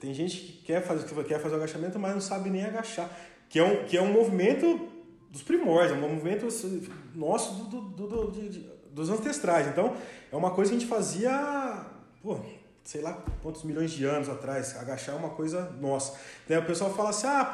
[0.00, 3.10] Tem gente que quer fazer, que quer fazer o agachamento, mas não sabe nem agachar.
[3.48, 4.88] Que é um, que é um movimento
[5.30, 6.46] dos primórdios, é um movimento
[7.14, 9.66] nosso do, do, do, de, de, dos ancestrais.
[9.66, 9.96] Então,
[10.30, 11.84] é uma coisa que a gente fazia,
[12.26, 12.40] pô,
[12.82, 14.76] sei lá quantos milhões de anos atrás.
[14.76, 16.18] Agachar é uma coisa nossa.
[16.48, 17.44] Daí o pessoal fala assim: ah,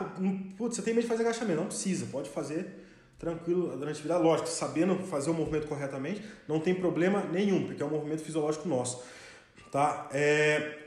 [0.57, 1.61] putz, você tem medo de fazer agachamento.
[1.61, 2.83] Não precisa, pode fazer
[3.19, 4.17] tranquilo durante a vida.
[4.17, 8.67] Lógico, sabendo fazer o movimento corretamente, não tem problema nenhum, porque é um movimento fisiológico
[8.67, 9.05] nosso.
[9.71, 10.09] Tá?
[10.11, 10.79] É,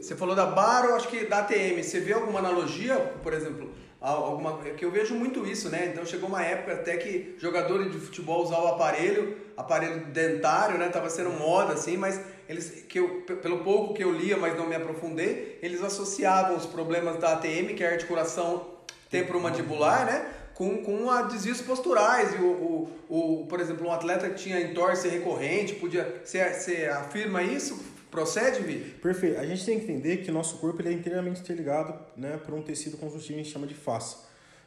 [0.00, 1.82] você falou da bar ou acho que da ATM.
[1.82, 3.70] Você vê alguma analogia, por exemplo?
[4.00, 5.88] Alguma, que eu vejo muito isso, né?
[5.90, 10.88] Então chegou uma época até que jogadores de futebol usavam o aparelho, aparelho dentário, né?
[10.88, 14.66] Tava sendo moda assim, mas eles que eu, pelo pouco que eu lia, mas não
[14.66, 18.74] me aprofundei, eles associavam os problemas da ATM, que é a articulação
[19.10, 20.26] temporomandibular, né?
[20.54, 22.34] Com, com a desvios posturais.
[22.34, 26.22] E o, o, o, por exemplo, um atleta que tinha entorse recorrente, podia.
[26.24, 27.94] Você, afirma isso?
[28.10, 28.78] Procede, Vi?
[29.02, 29.40] Perfeito.
[29.40, 32.54] A gente tem que entender que o nosso corpo ele é inteiramente interligado né, por
[32.54, 34.16] um tecido conjuntivo que a gente chama de face.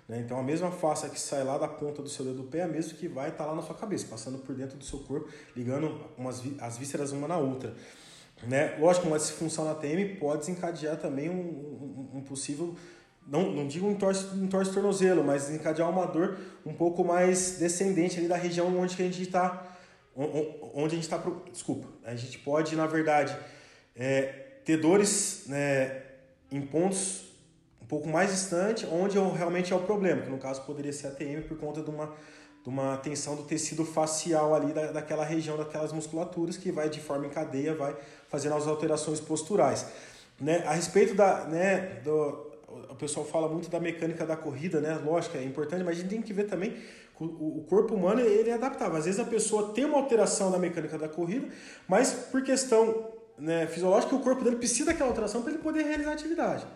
[0.08, 0.20] Né?
[0.20, 2.63] Então, a mesma face que sai lá da ponta do seu dedo do pé é
[2.63, 5.00] a mesma que vai estar tá lá na sua cabeça, passando por dentro do seu
[5.00, 7.76] corpo, ligando umas, as vísceras uma na outra.
[8.43, 8.78] Né?
[8.80, 12.76] Lógico, uma disfunção na TM pode desencadear também um, um, um possível
[13.28, 17.58] não, não digo um torce, um torce tornozelo, mas desencadear uma dor um pouco mais
[17.58, 19.76] descendente ali da região onde que a gente está
[20.15, 21.22] onde a gente está.
[21.52, 23.38] Desculpa, a gente pode, na verdade,
[23.96, 24.24] é,
[24.65, 26.02] ter dores né,
[26.52, 27.27] em pontos
[27.88, 31.12] um pouco mais distante, onde realmente é o problema, que no caso poderia ser a
[31.12, 32.08] TM por conta de uma,
[32.62, 37.00] de uma tensão do tecido facial ali da, daquela região, daquelas musculaturas que vai de
[37.00, 37.95] forma em cadeia, vai
[38.28, 39.86] fazendo as alterações posturais.
[40.38, 40.65] Né?
[40.67, 41.45] A respeito da.
[41.45, 42.45] Né, do,
[42.89, 45.00] o pessoal fala muito da mecânica da corrida, né?
[45.04, 46.76] Lógico, é importante, mas a gente tem que ver também
[47.19, 48.97] o corpo humano ele é adaptável.
[48.97, 51.47] Às vezes a pessoa tem uma alteração na mecânica da corrida,
[51.88, 56.12] mas por questão né, fisiológica, o corpo dele precisa daquela alteração para ele poder realizar
[56.12, 56.67] a atividade.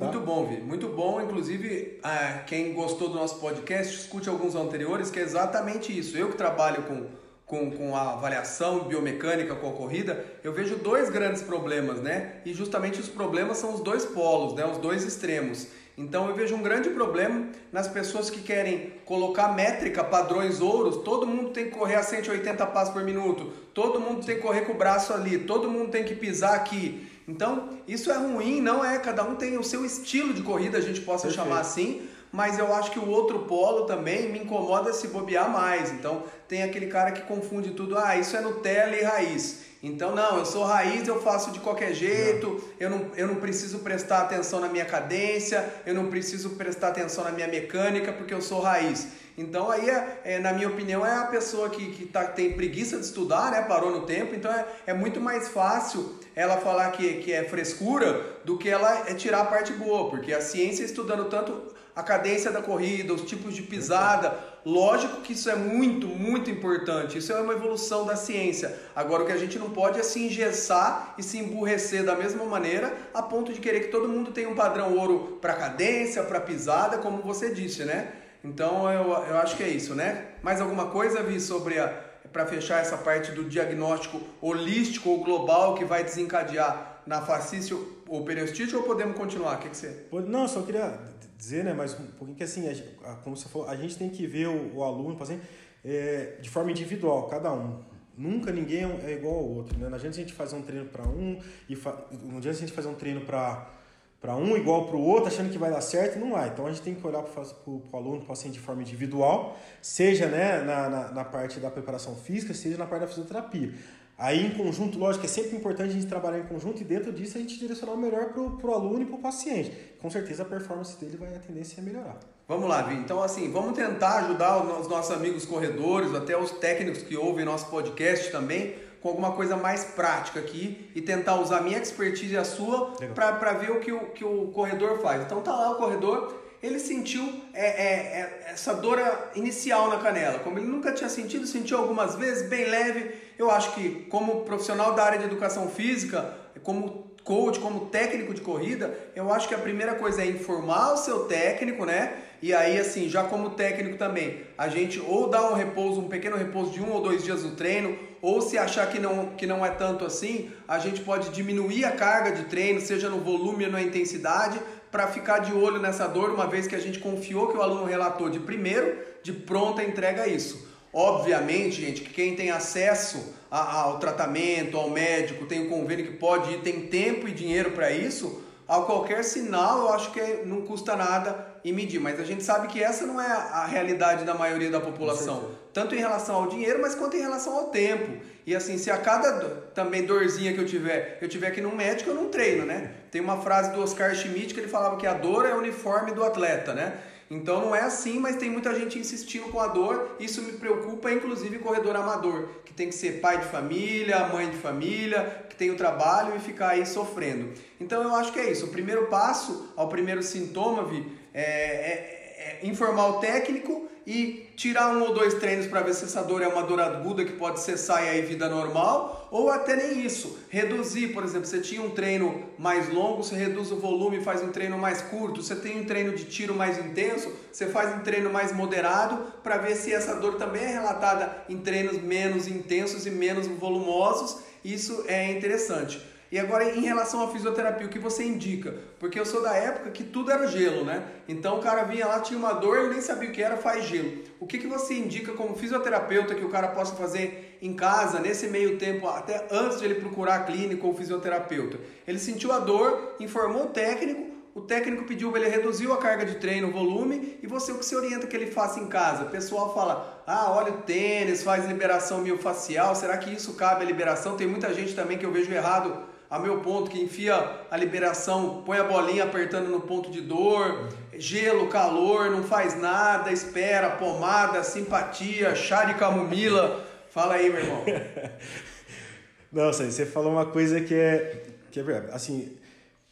[0.00, 0.06] Tá?
[0.06, 0.56] Muito bom, Vi.
[0.62, 1.20] Muito bom.
[1.20, 6.16] Inclusive, ah, quem gostou do nosso podcast, escute alguns anteriores, que é exatamente isso.
[6.16, 7.06] Eu que trabalho com,
[7.44, 12.36] com, com a avaliação biomecânica com a corrida, eu vejo dois grandes problemas, né?
[12.46, 14.64] E justamente os problemas são os dois polos, né?
[14.64, 15.66] Os dois extremos.
[15.98, 21.26] Então eu vejo um grande problema nas pessoas que querem colocar métrica, padrões ouros, todo
[21.26, 24.72] mundo tem que correr a 180 passos por minuto, todo mundo tem que correr com
[24.72, 27.06] o braço ali, todo mundo tem que pisar aqui.
[27.30, 28.98] Então, isso é ruim, não é?
[28.98, 31.48] Cada um tem o seu estilo de corrida, a gente possa Perfeito.
[31.48, 35.92] chamar assim, mas eu acho que o outro polo também me incomoda se bobear mais.
[35.92, 39.70] Então, tem aquele cara que confunde tudo, ah, isso é Nutella e raiz.
[39.80, 43.78] Então, não, eu sou raiz, eu faço de qualquer jeito, eu não, eu não preciso
[43.78, 48.42] prestar atenção na minha cadência, eu não preciso prestar atenção na minha mecânica, porque eu
[48.42, 49.06] sou raiz.
[49.38, 52.98] Então, aí, é, é na minha opinião, é a pessoa que, que tá, tem preguiça
[52.98, 57.14] de estudar, né, parou no tempo, então é, é muito mais fácil ela falar que,
[57.14, 61.26] que é frescura do que ela é tirar a parte boa, porque a ciência estudando
[61.26, 64.34] tanto a cadência da corrida, os tipos de pisada.
[64.64, 67.18] Lógico que isso é muito, muito importante.
[67.18, 68.78] Isso é uma evolução da ciência.
[68.94, 72.44] Agora, o que a gente não pode é se engessar e se emburrecer da mesma
[72.44, 76.40] maneira a ponto de querer que todo mundo tenha um padrão ouro para cadência, para
[76.40, 78.12] pisada, como você disse, né?
[78.42, 80.28] Então, eu, eu acho que é isso, né?
[80.42, 82.09] Mais alguma coisa, Vi, sobre a.
[82.32, 88.24] Para fechar essa parte do diagnóstico holístico ou global que vai desencadear na fascície ou
[88.24, 89.56] periostite ou podemos continuar?
[89.56, 90.06] O que, que você.
[90.26, 90.98] Não, só queria
[91.36, 92.68] dizer, né, mas um pouquinho que assim,
[93.04, 95.42] a, como você falou, a gente tem que ver o, o aluno, o paciente,
[95.84, 97.82] é, de forma individual, cada um.
[98.16, 99.88] Nunca ninguém é igual ao outro, né?
[99.88, 102.06] Não adianta a gente fazer um treino para um e fa...
[102.22, 103.70] não adianta a gente fazer um treino para
[104.20, 106.48] para um igual para o outro, achando que vai dar certo, não vai.
[106.48, 109.56] Então a gente tem que olhar para o aluno, para o paciente de forma individual,
[109.80, 113.72] seja né, na, na, na, parte da preparação física, seja na parte da fisioterapia.
[114.18, 117.38] Aí, em conjunto, lógico, é sempre importante a gente trabalhar em conjunto e dentro disso
[117.38, 119.72] a gente direcionar o melhor para o aluno e para o paciente.
[119.98, 122.20] Com certeza a performance dele vai a tendência a melhorar.
[122.46, 122.96] Vamos lá, Vi.
[122.96, 127.70] Então, assim, vamos tentar ajudar os nossos amigos corredores, até os técnicos que ouvem nosso
[127.70, 132.36] podcast também, com alguma coisa mais prática aqui e tentar usar a minha expertise e
[132.36, 135.22] a sua para ver o que, o que o corredor faz.
[135.22, 138.98] Então, tá lá o corredor, ele sentiu é, é, é, essa dor
[139.34, 140.40] inicial na canela.
[140.40, 143.14] Como ele nunca tinha sentido, sentiu algumas vezes, bem leve.
[143.38, 148.42] Eu acho que, como profissional da área de educação física, como coach, como técnico de
[148.42, 152.14] corrida, eu acho que a primeira coisa é informar o seu técnico, né?
[152.42, 156.36] E aí, assim, já como técnico também, a gente ou dá um repouso, um pequeno
[156.36, 159.64] repouso de um ou dois dias no treino, ou se achar que não, que não
[159.64, 163.72] é tanto assim, a gente pode diminuir a carga de treino, seja no volume ou
[163.72, 167.56] na intensidade, para ficar de olho nessa dor, uma vez que a gente confiou que
[167.56, 170.68] o aluno relatou de primeiro, de pronta entrega isso.
[170.92, 176.52] Obviamente, gente, que quem tem acesso ao tratamento, ao médico, tem um convênio que pode
[176.52, 180.94] ir, tem tempo e dinheiro para isso, a qualquer sinal, eu acho que não custa
[180.94, 181.98] nada e medir.
[181.98, 185.96] Mas a gente sabe que essa não é a realidade da maioria da população, tanto
[185.96, 188.24] em relação ao dinheiro, mas quanto em relação ao tempo.
[188.46, 189.40] E assim, se a cada
[189.74, 192.92] também dorzinha que eu tiver, eu tiver aqui num médico, eu não treino, né?
[193.10, 196.12] Tem uma frase do Oscar Schmidt que ele falava que a dor é o uniforme
[196.12, 196.96] do atleta, né?
[197.30, 200.16] Então não é assim, mas tem muita gente insistindo com a dor.
[200.18, 204.56] Isso me preocupa, inclusive corredor amador, que tem que ser pai de família, mãe de
[204.56, 207.52] família, que tem o trabalho e ficar aí sofrendo.
[207.80, 208.66] Então eu acho que é isso.
[208.66, 214.88] O primeiro passo ao primeiro sintoma, Vi, é, é, é informar o técnico e tirar
[214.88, 217.60] um ou dois treinos para ver se essa dor é uma dor aguda que pode
[217.60, 220.36] cessar e aí vida normal, ou até nem isso.
[220.48, 224.50] Reduzir, por exemplo, você tinha um treino mais longo, você reduz o volume faz um
[224.50, 225.40] treino mais curto.
[225.40, 229.58] Você tem um treino de tiro mais intenso, você faz um treino mais moderado para
[229.58, 234.42] ver se essa dor também é relatada em treinos menos intensos e menos volumosos.
[234.64, 236.02] Isso é interessante.
[236.32, 238.72] E agora, em relação à fisioterapia, o que você indica?
[239.00, 241.02] Porque eu sou da época que tudo era gelo, né?
[241.26, 243.84] Então o cara vinha lá, tinha uma dor, ele nem sabia o que era, faz
[243.86, 244.12] gelo.
[244.38, 248.46] O que, que você indica como fisioterapeuta que o cara possa fazer em casa, nesse
[248.46, 251.80] meio tempo, até antes de ele procurar a clínica ou fisioterapeuta?
[252.06, 256.36] Ele sentiu a dor, informou o técnico, o técnico pediu, ele reduziu a carga de
[256.36, 259.24] treino, o volume, e você o que se orienta que ele faça em casa?
[259.24, 263.86] O pessoal fala, ah, olha o tênis, faz liberação miofacial, será que isso cabe à
[263.86, 264.36] liberação?
[264.36, 267.34] Tem muita gente também que eu vejo errado a meu ponto, que enfia
[267.68, 270.88] a liberação, põe a bolinha apertando no ponto de dor,
[271.18, 276.86] gelo, calor, não faz nada, espera, pomada, simpatia, chá de camomila.
[277.10, 277.84] Fala aí, meu irmão.
[279.50, 282.14] Nossa, você falou uma coisa que é, que é verdade.
[282.14, 282.56] Assim,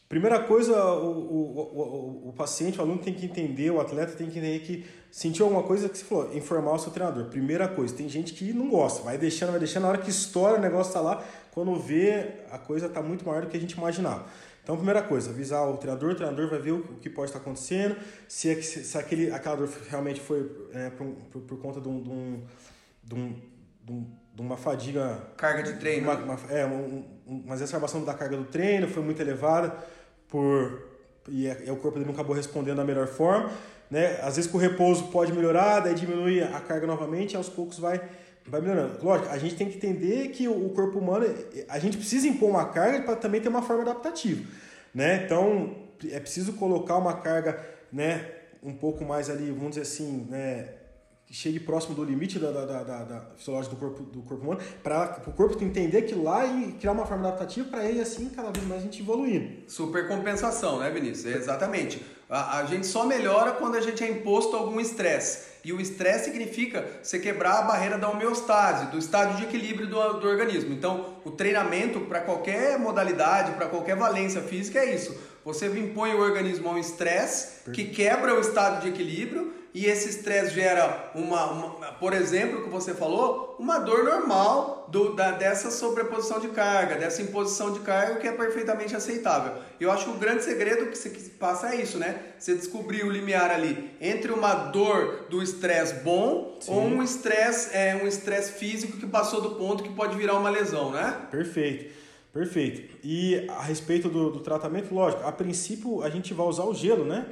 [0.09, 1.61] primeira coisa, o, o,
[2.25, 5.47] o, o paciente, o aluno tem que entender, o atleta tem que entender que sentiu
[5.47, 7.25] alguma coisa que você falou, informar o seu treinador.
[7.25, 10.59] Primeira coisa, tem gente que não gosta, vai deixando, vai deixando, na hora que estoura
[10.59, 11.25] o negócio tá lá,
[11.59, 14.27] quando vê, a coisa está muito maior do que a gente imaginava.
[14.63, 17.97] Então, primeira coisa, avisar o treinador, o treinador vai ver o que pode estar acontecendo,
[18.29, 22.01] se, é, se, aquele, aquela dor realmente foi é, por, por, por, conta de, um,
[22.01, 22.43] de, um,
[23.03, 23.15] de,
[23.93, 25.21] um, de, uma fadiga...
[25.37, 26.09] Carga de treino.
[26.09, 29.77] Uma, uma, é, um, uma exacerbação da carga do treino, foi muito elevada,
[30.29, 30.81] por,
[31.29, 33.51] e, é, e o corpo dele não acabou respondendo da melhor forma.
[33.91, 34.21] Né?
[34.23, 37.81] Às vezes com o repouso pode melhorar, daí diminui a carga novamente, e aos poucos
[37.81, 38.01] vai
[38.49, 39.03] vai melhorando.
[39.05, 41.27] Lógico, a gente tem que entender que o corpo humano,
[41.69, 44.45] a gente precisa impor uma carga para também ter uma forma adaptativa,
[44.95, 45.25] né?
[45.25, 45.75] Então,
[46.11, 47.59] é preciso colocar uma carga,
[47.93, 48.25] né,
[48.63, 50.69] um pouco mais ali, vamos dizer assim, né,
[51.27, 54.61] que chegue próximo do limite da, da, da, da fisiológica do corpo, do corpo humano,
[54.83, 58.51] para o corpo entender que lá e criar uma forma adaptativa para ele, assim, cada
[58.51, 59.65] vez mais a gente evoluir.
[59.69, 61.35] Super compensação, né, Vinícius?
[61.35, 62.03] Exatamente.
[62.29, 65.49] A, a gente só melhora quando a gente é imposto algum estresse.
[65.65, 70.15] E o estresse significa você quebrar a barreira da homeostase, do estado de equilíbrio do,
[70.15, 70.73] do organismo.
[70.73, 75.19] Então, o treinamento para qualquer modalidade, para qualquer valência física é isso.
[75.45, 80.09] Você impõe o organismo a um estresse que quebra o estado de equilíbrio e esse
[80.09, 85.71] estresse gera uma, uma, por exemplo, que você falou, uma dor normal do, da, dessa
[85.71, 89.53] sobreposição de carga, dessa imposição de carga que é perfeitamente aceitável.
[89.79, 92.21] Eu acho que o grande segredo que você passa é isso, né?
[92.37, 96.73] Você descobrir o limiar ali entre uma dor do estresse bom Sim.
[96.73, 100.51] ou um estresse é, um estresse físico que passou do ponto que pode virar uma
[100.51, 101.29] lesão, né?
[101.31, 101.95] Perfeito.
[102.33, 102.97] Perfeito.
[103.05, 107.05] E a respeito do, do tratamento, lógico, a princípio a gente vai usar o gelo,
[107.05, 107.27] né?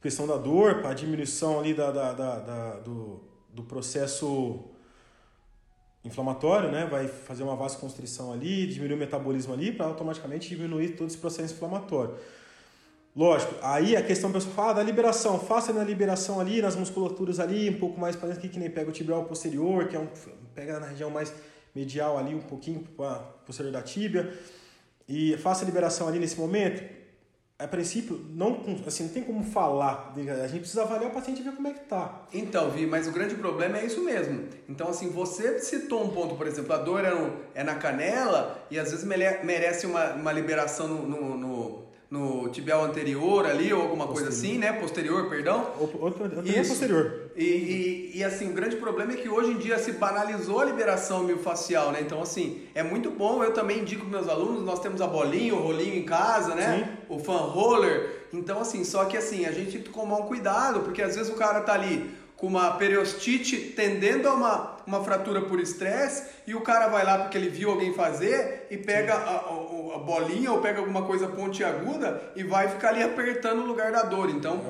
[0.00, 3.20] Questão da dor, para a diminuição ali da, da, da, da, do,
[3.52, 4.64] do processo
[6.04, 6.86] inflamatório, né?
[6.86, 11.54] Vai fazer uma vasoconstrição ali, diminuir o metabolismo ali para automaticamente diminuir todo esse processo
[11.54, 12.14] inflamatório.
[13.14, 17.40] Lógico, aí a questão pessoal fala ah, da liberação, faça na liberação ali, nas musculaturas
[17.40, 20.06] ali, um pouco mais para dentro, que nem pega o tibial posterior, que é um
[20.54, 21.34] pega na região mais
[21.74, 24.32] medial ali, um pouquinho para posterior da tíbia,
[25.08, 26.84] e faça a liberação ali nesse momento,
[27.60, 30.14] a princípio, não, assim, não tem como falar.
[30.16, 32.22] A gente precisa avaliar o paciente e ver como é que tá.
[32.32, 34.48] Então, Vi, mas o grande problema é isso mesmo.
[34.66, 38.64] Então, assim, você citou um ponto, por exemplo, a dor é, no, é na canela
[38.70, 43.82] e às vezes merece uma, uma liberação no, no, no no tibial anterior ali, ou
[43.82, 44.30] alguma posterior.
[44.30, 44.72] coisa assim, né?
[44.72, 45.70] Posterior, perdão.
[45.78, 47.30] Outro, outro é posterior.
[47.36, 50.64] E, e, e, assim, o grande problema é que hoje em dia se banalizou a
[50.64, 52.00] liberação miofascial, né?
[52.00, 53.44] Então, assim, é muito bom.
[53.44, 56.78] Eu também indico para meus alunos, nós temos a bolinha, o rolinho em casa, né?
[56.84, 57.14] Sim.
[57.14, 58.26] O fan roller.
[58.32, 61.32] Então, assim, só que assim, a gente tem que tomar um cuidado, porque às vezes
[61.32, 66.54] o cara tá ali com uma periostite tendendo a uma, uma fratura por estresse e
[66.54, 70.50] o cara vai lá porque ele viu alguém fazer e pega a, a, a, bolinha
[70.50, 74.30] ou pega alguma coisa pontiaguda e vai ficar ali apertando o lugar da dor.
[74.30, 74.62] Então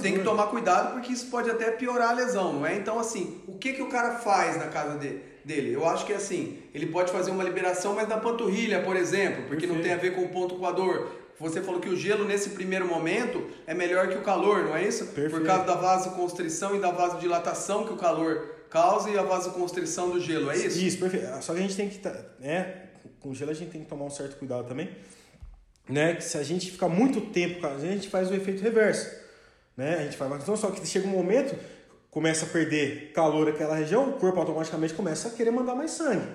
[0.00, 0.18] tem dor.
[0.20, 2.74] que tomar cuidado porque isso pode até piorar a lesão, não é?
[2.76, 5.22] Então assim, o que, que o cara faz na casa dele?
[5.44, 5.72] dele?
[5.72, 9.44] Eu acho que é assim, ele pode fazer uma liberação, mas na panturrilha, por exemplo,
[9.48, 9.74] porque Perfeito.
[9.74, 11.08] não tem a ver com o ponto coador.
[11.40, 14.86] Você falou que o gelo nesse primeiro momento é melhor que o calor, não é
[14.86, 15.06] isso?
[15.06, 15.30] Perfeito.
[15.30, 20.20] Por causa da vasoconstrição e da vasodilatação que o calor causa e a vasoconstrição do
[20.20, 20.78] gelo, é isso?
[20.78, 21.26] Isso, perfeito.
[21.42, 22.00] Só que a gente tem que,
[22.40, 22.88] né,
[23.20, 24.90] com gelo a gente tem que tomar um certo cuidado também,
[25.88, 29.10] né, que se a gente ficar muito tempo, a gente faz o efeito reverso,
[29.76, 29.96] né?
[30.00, 31.56] A gente faz, então só que chega um momento
[32.10, 36.26] começa a perder calor naquela região, o corpo automaticamente começa a querer mandar mais sangue.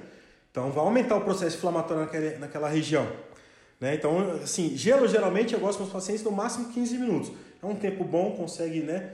[0.49, 3.07] Então vai aumentar o processo inflamatório naquela, naquela região.
[3.84, 3.95] Né?
[3.95, 7.34] Então, assim, gelo geralmente eu gosto com os pacientes no máximo 15 minutos.
[7.61, 9.11] É um tempo bom, consegue né,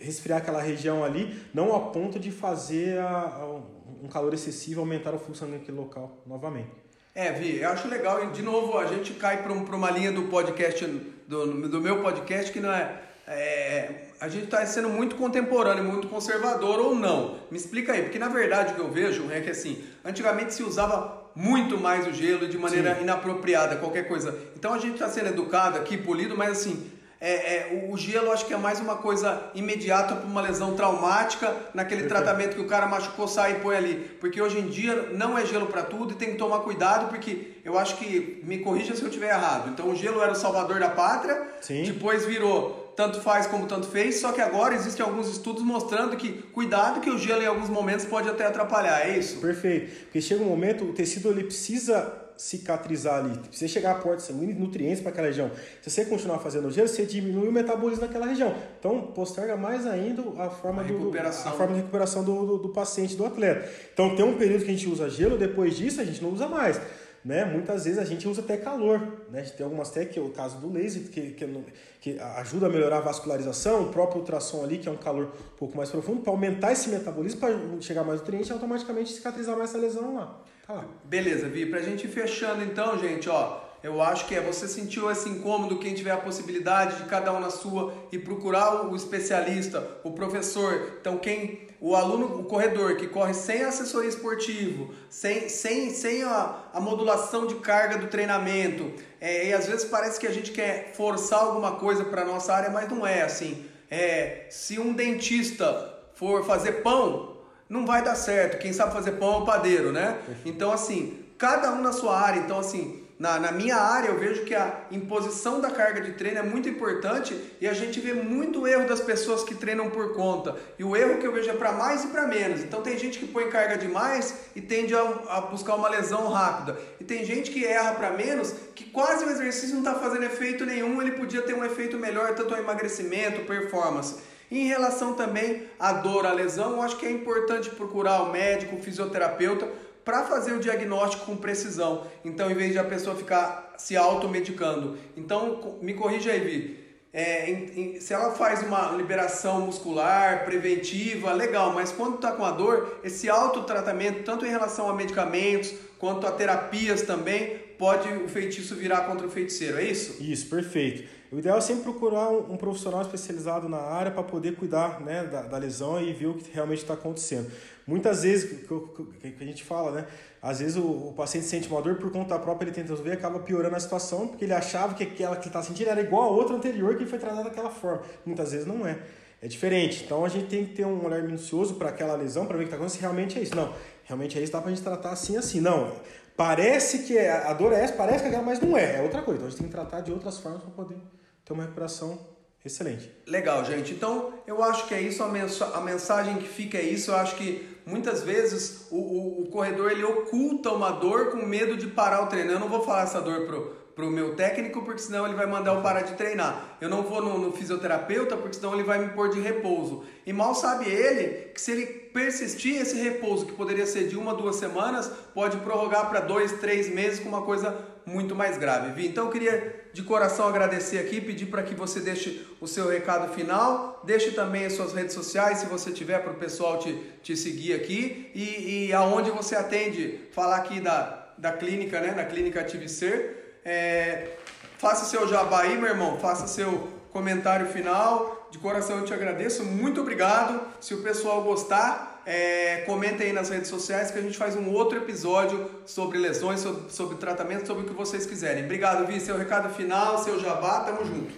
[0.00, 3.60] resfriar aquela região ali, não a ponto de fazer a, a,
[4.00, 6.70] um calor excessivo, aumentar o fluxo naquele local novamente.
[7.12, 10.86] É, Vi, eu acho legal, de novo, a gente cai para uma linha do podcast,
[11.26, 16.06] do, do meu podcast, que não é, é a gente está sendo muito contemporâneo, muito
[16.06, 17.40] conservador ou não.
[17.50, 20.62] Me explica aí, porque na verdade o que eu vejo é que assim, antigamente se
[20.62, 23.02] usava muito mais o gelo de maneira Sim.
[23.02, 24.36] inapropriada, qualquer coisa.
[24.56, 26.90] Então a gente está sendo educado aqui, polido, mas assim,
[27.24, 31.54] é, é, o gelo acho que é mais uma coisa imediata para uma lesão traumática,
[31.72, 32.24] naquele Perfeito.
[32.24, 33.94] tratamento que o cara machucou, sai e põe ali.
[34.20, 37.52] Porque hoje em dia não é gelo para tudo e tem que tomar cuidado, porque
[37.64, 39.70] eu acho que, me corrija se eu estiver errado.
[39.70, 41.84] Então o gelo era o salvador da pátria, Sim.
[41.84, 46.32] depois virou tanto faz como tanto fez, só que agora existem alguns estudos mostrando que
[46.52, 49.38] cuidado que o gelo em alguns momentos pode até atrapalhar, é isso?
[49.40, 54.20] Perfeito, porque chega um momento, o tecido ele precisa cicatrizar ali, precisa chegar a porta
[54.20, 55.50] sanguínea e nutrientes para aquela região.
[55.80, 58.52] Se você continuar fazendo gelo, você diminui o metabolismo daquela região.
[58.78, 62.68] Então, posterga mais ainda a forma, a do, a forma de recuperação do, do, do
[62.70, 63.68] paciente, do atleta.
[63.92, 66.48] Então, tem um período que a gente usa gelo, depois disso a gente não usa
[66.48, 66.80] mais
[67.24, 67.44] né?
[67.44, 69.00] Muitas vezes a gente usa até calor,
[69.30, 69.40] né?
[69.40, 71.64] A gente tem algumas técnicas, o caso do laser, que, que,
[72.00, 75.56] que, ajuda a melhorar a vascularização, o próprio ultrassom ali, que é um calor um
[75.56, 79.70] pouco mais profundo, para aumentar esse metabolismo, para chegar mais nutriente e automaticamente cicatrizar mais
[79.70, 80.40] essa lesão lá.
[80.66, 80.84] Tá lá.
[81.04, 85.10] Beleza, Vi, pra gente ir fechando então, gente, ó, eu acho que é você sentiu
[85.10, 89.84] esse incômodo, quem tiver a possibilidade de cada um na sua e procurar o especialista,
[90.04, 90.98] o professor.
[91.00, 96.60] Então, quem o aluno, o corredor que corre sem assessoria esportivo, sem, sem, sem a,
[96.72, 100.92] a modulação de carga do treinamento, é, e às vezes parece que a gente quer
[100.94, 103.66] forçar alguma coisa para nossa área, mas não é assim.
[103.90, 108.60] É, se um dentista for fazer pão, não vai dar certo.
[108.60, 110.20] Quem sabe fazer pão é o padeiro, né?
[110.44, 112.38] Então, assim, cada um na sua área.
[112.38, 116.40] Então, assim, na, na minha área, eu vejo que a imposição da carga de treino
[116.40, 120.56] é muito importante e a gente vê muito erro das pessoas que treinam por conta.
[120.76, 122.62] E o erro que eu vejo é para mais e para menos.
[122.62, 126.76] Então tem gente que põe carga demais e tende a, a buscar uma lesão rápida.
[126.98, 130.66] E tem gente que erra para menos, que quase o exercício não está fazendo efeito
[130.66, 134.16] nenhum, ele podia ter um efeito melhor, tanto ao emagrecimento, performance.
[134.50, 138.76] Em relação também à dor, à lesão, eu acho que é importante procurar o médico,
[138.76, 139.66] o fisioterapeuta,
[140.04, 142.06] para fazer o diagnóstico com precisão.
[142.24, 144.98] Então, em vez de a pessoa ficar se automedicando.
[145.16, 146.82] Então, me corrija aí, Vi.
[147.14, 152.42] É, em, em, se ela faz uma liberação muscular preventiva, legal, mas quando está com
[152.42, 158.28] a dor, esse autotratamento, tanto em relação a medicamentos quanto a terapias também, pode o
[158.28, 160.22] feitiço virar contra o feiticeiro, é isso?
[160.22, 161.06] Isso, perfeito.
[161.32, 165.40] O ideal é sempre procurar um, profissional especializado na área para poder cuidar né, da,
[165.40, 167.50] da lesão e ver o que realmente está acontecendo.
[167.86, 170.06] Muitas vezes, que, que a gente fala, né?
[170.42, 173.14] Às vezes o, o, paciente sente uma dor por conta própria, ele tenta resolver e
[173.14, 176.24] acaba piorando a situação, porque ele achava que aquela que ele está sentindo era igual
[176.24, 178.02] a outra anterior que foi tratada daquela forma.
[178.26, 178.98] Muitas vezes não é.
[179.40, 180.04] É diferente.
[180.04, 182.66] Então a gente tem que ter um olhar minucioso para aquela lesão, para ver o
[182.66, 183.56] que está acontecendo, se realmente é isso.
[183.56, 183.72] Não,
[184.04, 185.62] realmente é isso, dá para a gente tratar assim, assim.
[185.62, 185.92] Não,
[186.36, 188.98] parece que é, a dor é essa, parece que é aquela, mas não é.
[188.98, 189.38] É outra coisa.
[189.38, 190.96] Então a gente tem que tratar de outras formas para poder
[191.44, 192.32] ter uma recuperação
[192.64, 193.10] excelente.
[193.26, 193.92] Legal, gente.
[193.92, 197.10] Então, eu acho que é isso, a, mensagem que fica é isso.
[197.10, 201.76] Eu acho que muitas vezes o, o, o, corredor ele oculta uma dor com medo
[201.76, 202.52] de parar o treino.
[202.52, 205.74] Eu não vou falar essa dor pro, pro meu técnico, porque senão ele vai mandar
[205.74, 206.76] eu parar de treinar.
[206.80, 210.04] Eu não vou no, no fisioterapeuta, porque senão ele vai me pôr de repouso.
[210.24, 214.34] E mal sabe ele que se ele persistir esse repouso, que poderia ser de uma,
[214.34, 218.92] duas semanas, pode prorrogar para dois, três meses com uma coisa muito mais grave.
[218.92, 222.88] Vi, então eu queria de coração agradecer aqui, pedir para que você deixe o seu
[222.88, 226.92] recado final, deixe também as suas redes sociais, se você tiver, para o pessoal te,
[227.22, 232.24] te seguir aqui e, e aonde você atende, falar aqui da, da clínica, né, na
[232.24, 233.60] clínica Ative Ser.
[233.64, 234.36] É,
[234.78, 238.48] faça seu jabá aí, meu irmão, faça seu comentário final.
[238.50, 240.60] De coração eu te agradeço, muito obrigado.
[240.80, 244.70] Se o pessoal gostar, é, comenta aí nas redes sociais que a gente faz um
[244.70, 248.64] outro episódio sobre lesões, sobre, sobre tratamento, sobre o que vocês quiserem.
[248.64, 249.20] Obrigado, Vi.
[249.20, 251.32] Seu recado final, seu jabá, tamo junto.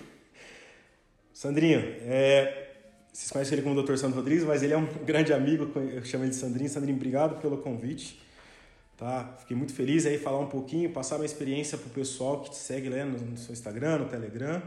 [1.32, 2.72] Sandrinho, é,
[3.12, 3.96] vocês conhecem ele como Dr.
[3.96, 6.68] Sandro Rodrigues, mas ele é um grande amigo, eu chamo ele de Sandrinho.
[6.68, 8.20] Sandrinho, obrigado pelo convite.
[8.96, 9.34] Tá?
[9.40, 12.88] Fiquei muito feliz aí falar um pouquinho, passar uma experiência pro pessoal que te segue
[12.88, 14.62] lá no, no seu Instagram, no Telegram.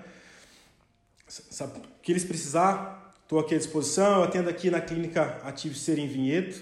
[1.27, 4.19] Sabe, que eles precisar, estou aqui à disposição.
[4.19, 6.55] Eu atendo aqui na clínica Ativo Ser em Vinhedo.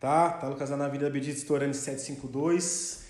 [0.00, 0.30] Tá?
[0.30, 3.04] Tá localizado na Avenida Bedito Storani 752.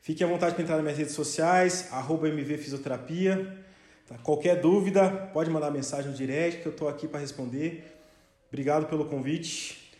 [0.00, 3.58] Fique à vontade para entrar nas minhas redes sociais, arroba MV Fisioterapia.
[4.06, 4.16] Tá?
[4.18, 7.84] Qualquer dúvida, pode mandar mensagem no direct que eu estou aqui para responder.
[8.48, 9.92] Obrigado pelo convite.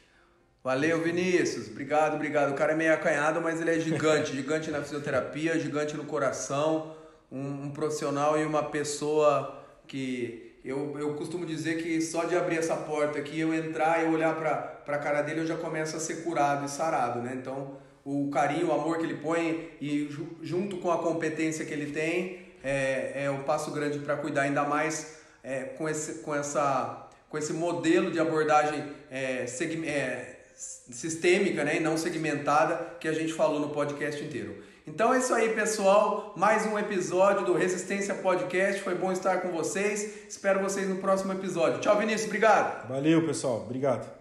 [0.63, 1.67] Valeu, Vinícius.
[1.67, 2.53] Obrigado, obrigado.
[2.53, 4.37] O cara é meio acanhado, mas ele é gigante.
[4.37, 6.95] gigante na fisioterapia, gigante no coração.
[7.31, 12.59] Um, um profissional e uma pessoa que eu, eu costumo dizer que só de abrir
[12.59, 16.01] essa porta aqui, eu entrar e olhar para a cara dele, eu já começo a
[16.01, 17.35] ser curado e sarado, né?
[17.35, 20.09] Então, o carinho, o amor que ele põe e
[20.43, 24.65] junto com a competência que ele tem, é, é o passo grande para cuidar, ainda
[24.65, 31.65] mais é, com, esse, com, essa, com esse modelo de abordagem é, segme, é, sistêmica
[31.65, 34.63] né, e não segmentada que a gente falou no podcast inteiro.
[34.93, 36.35] Então é isso aí, pessoal.
[36.37, 38.83] Mais um episódio do Resistência Podcast.
[38.83, 40.27] Foi bom estar com vocês.
[40.29, 41.81] Espero vocês no próximo episódio.
[41.81, 42.27] Tchau, Vinícius.
[42.27, 42.89] Obrigado.
[42.89, 43.59] Valeu, pessoal.
[43.59, 44.20] Obrigado.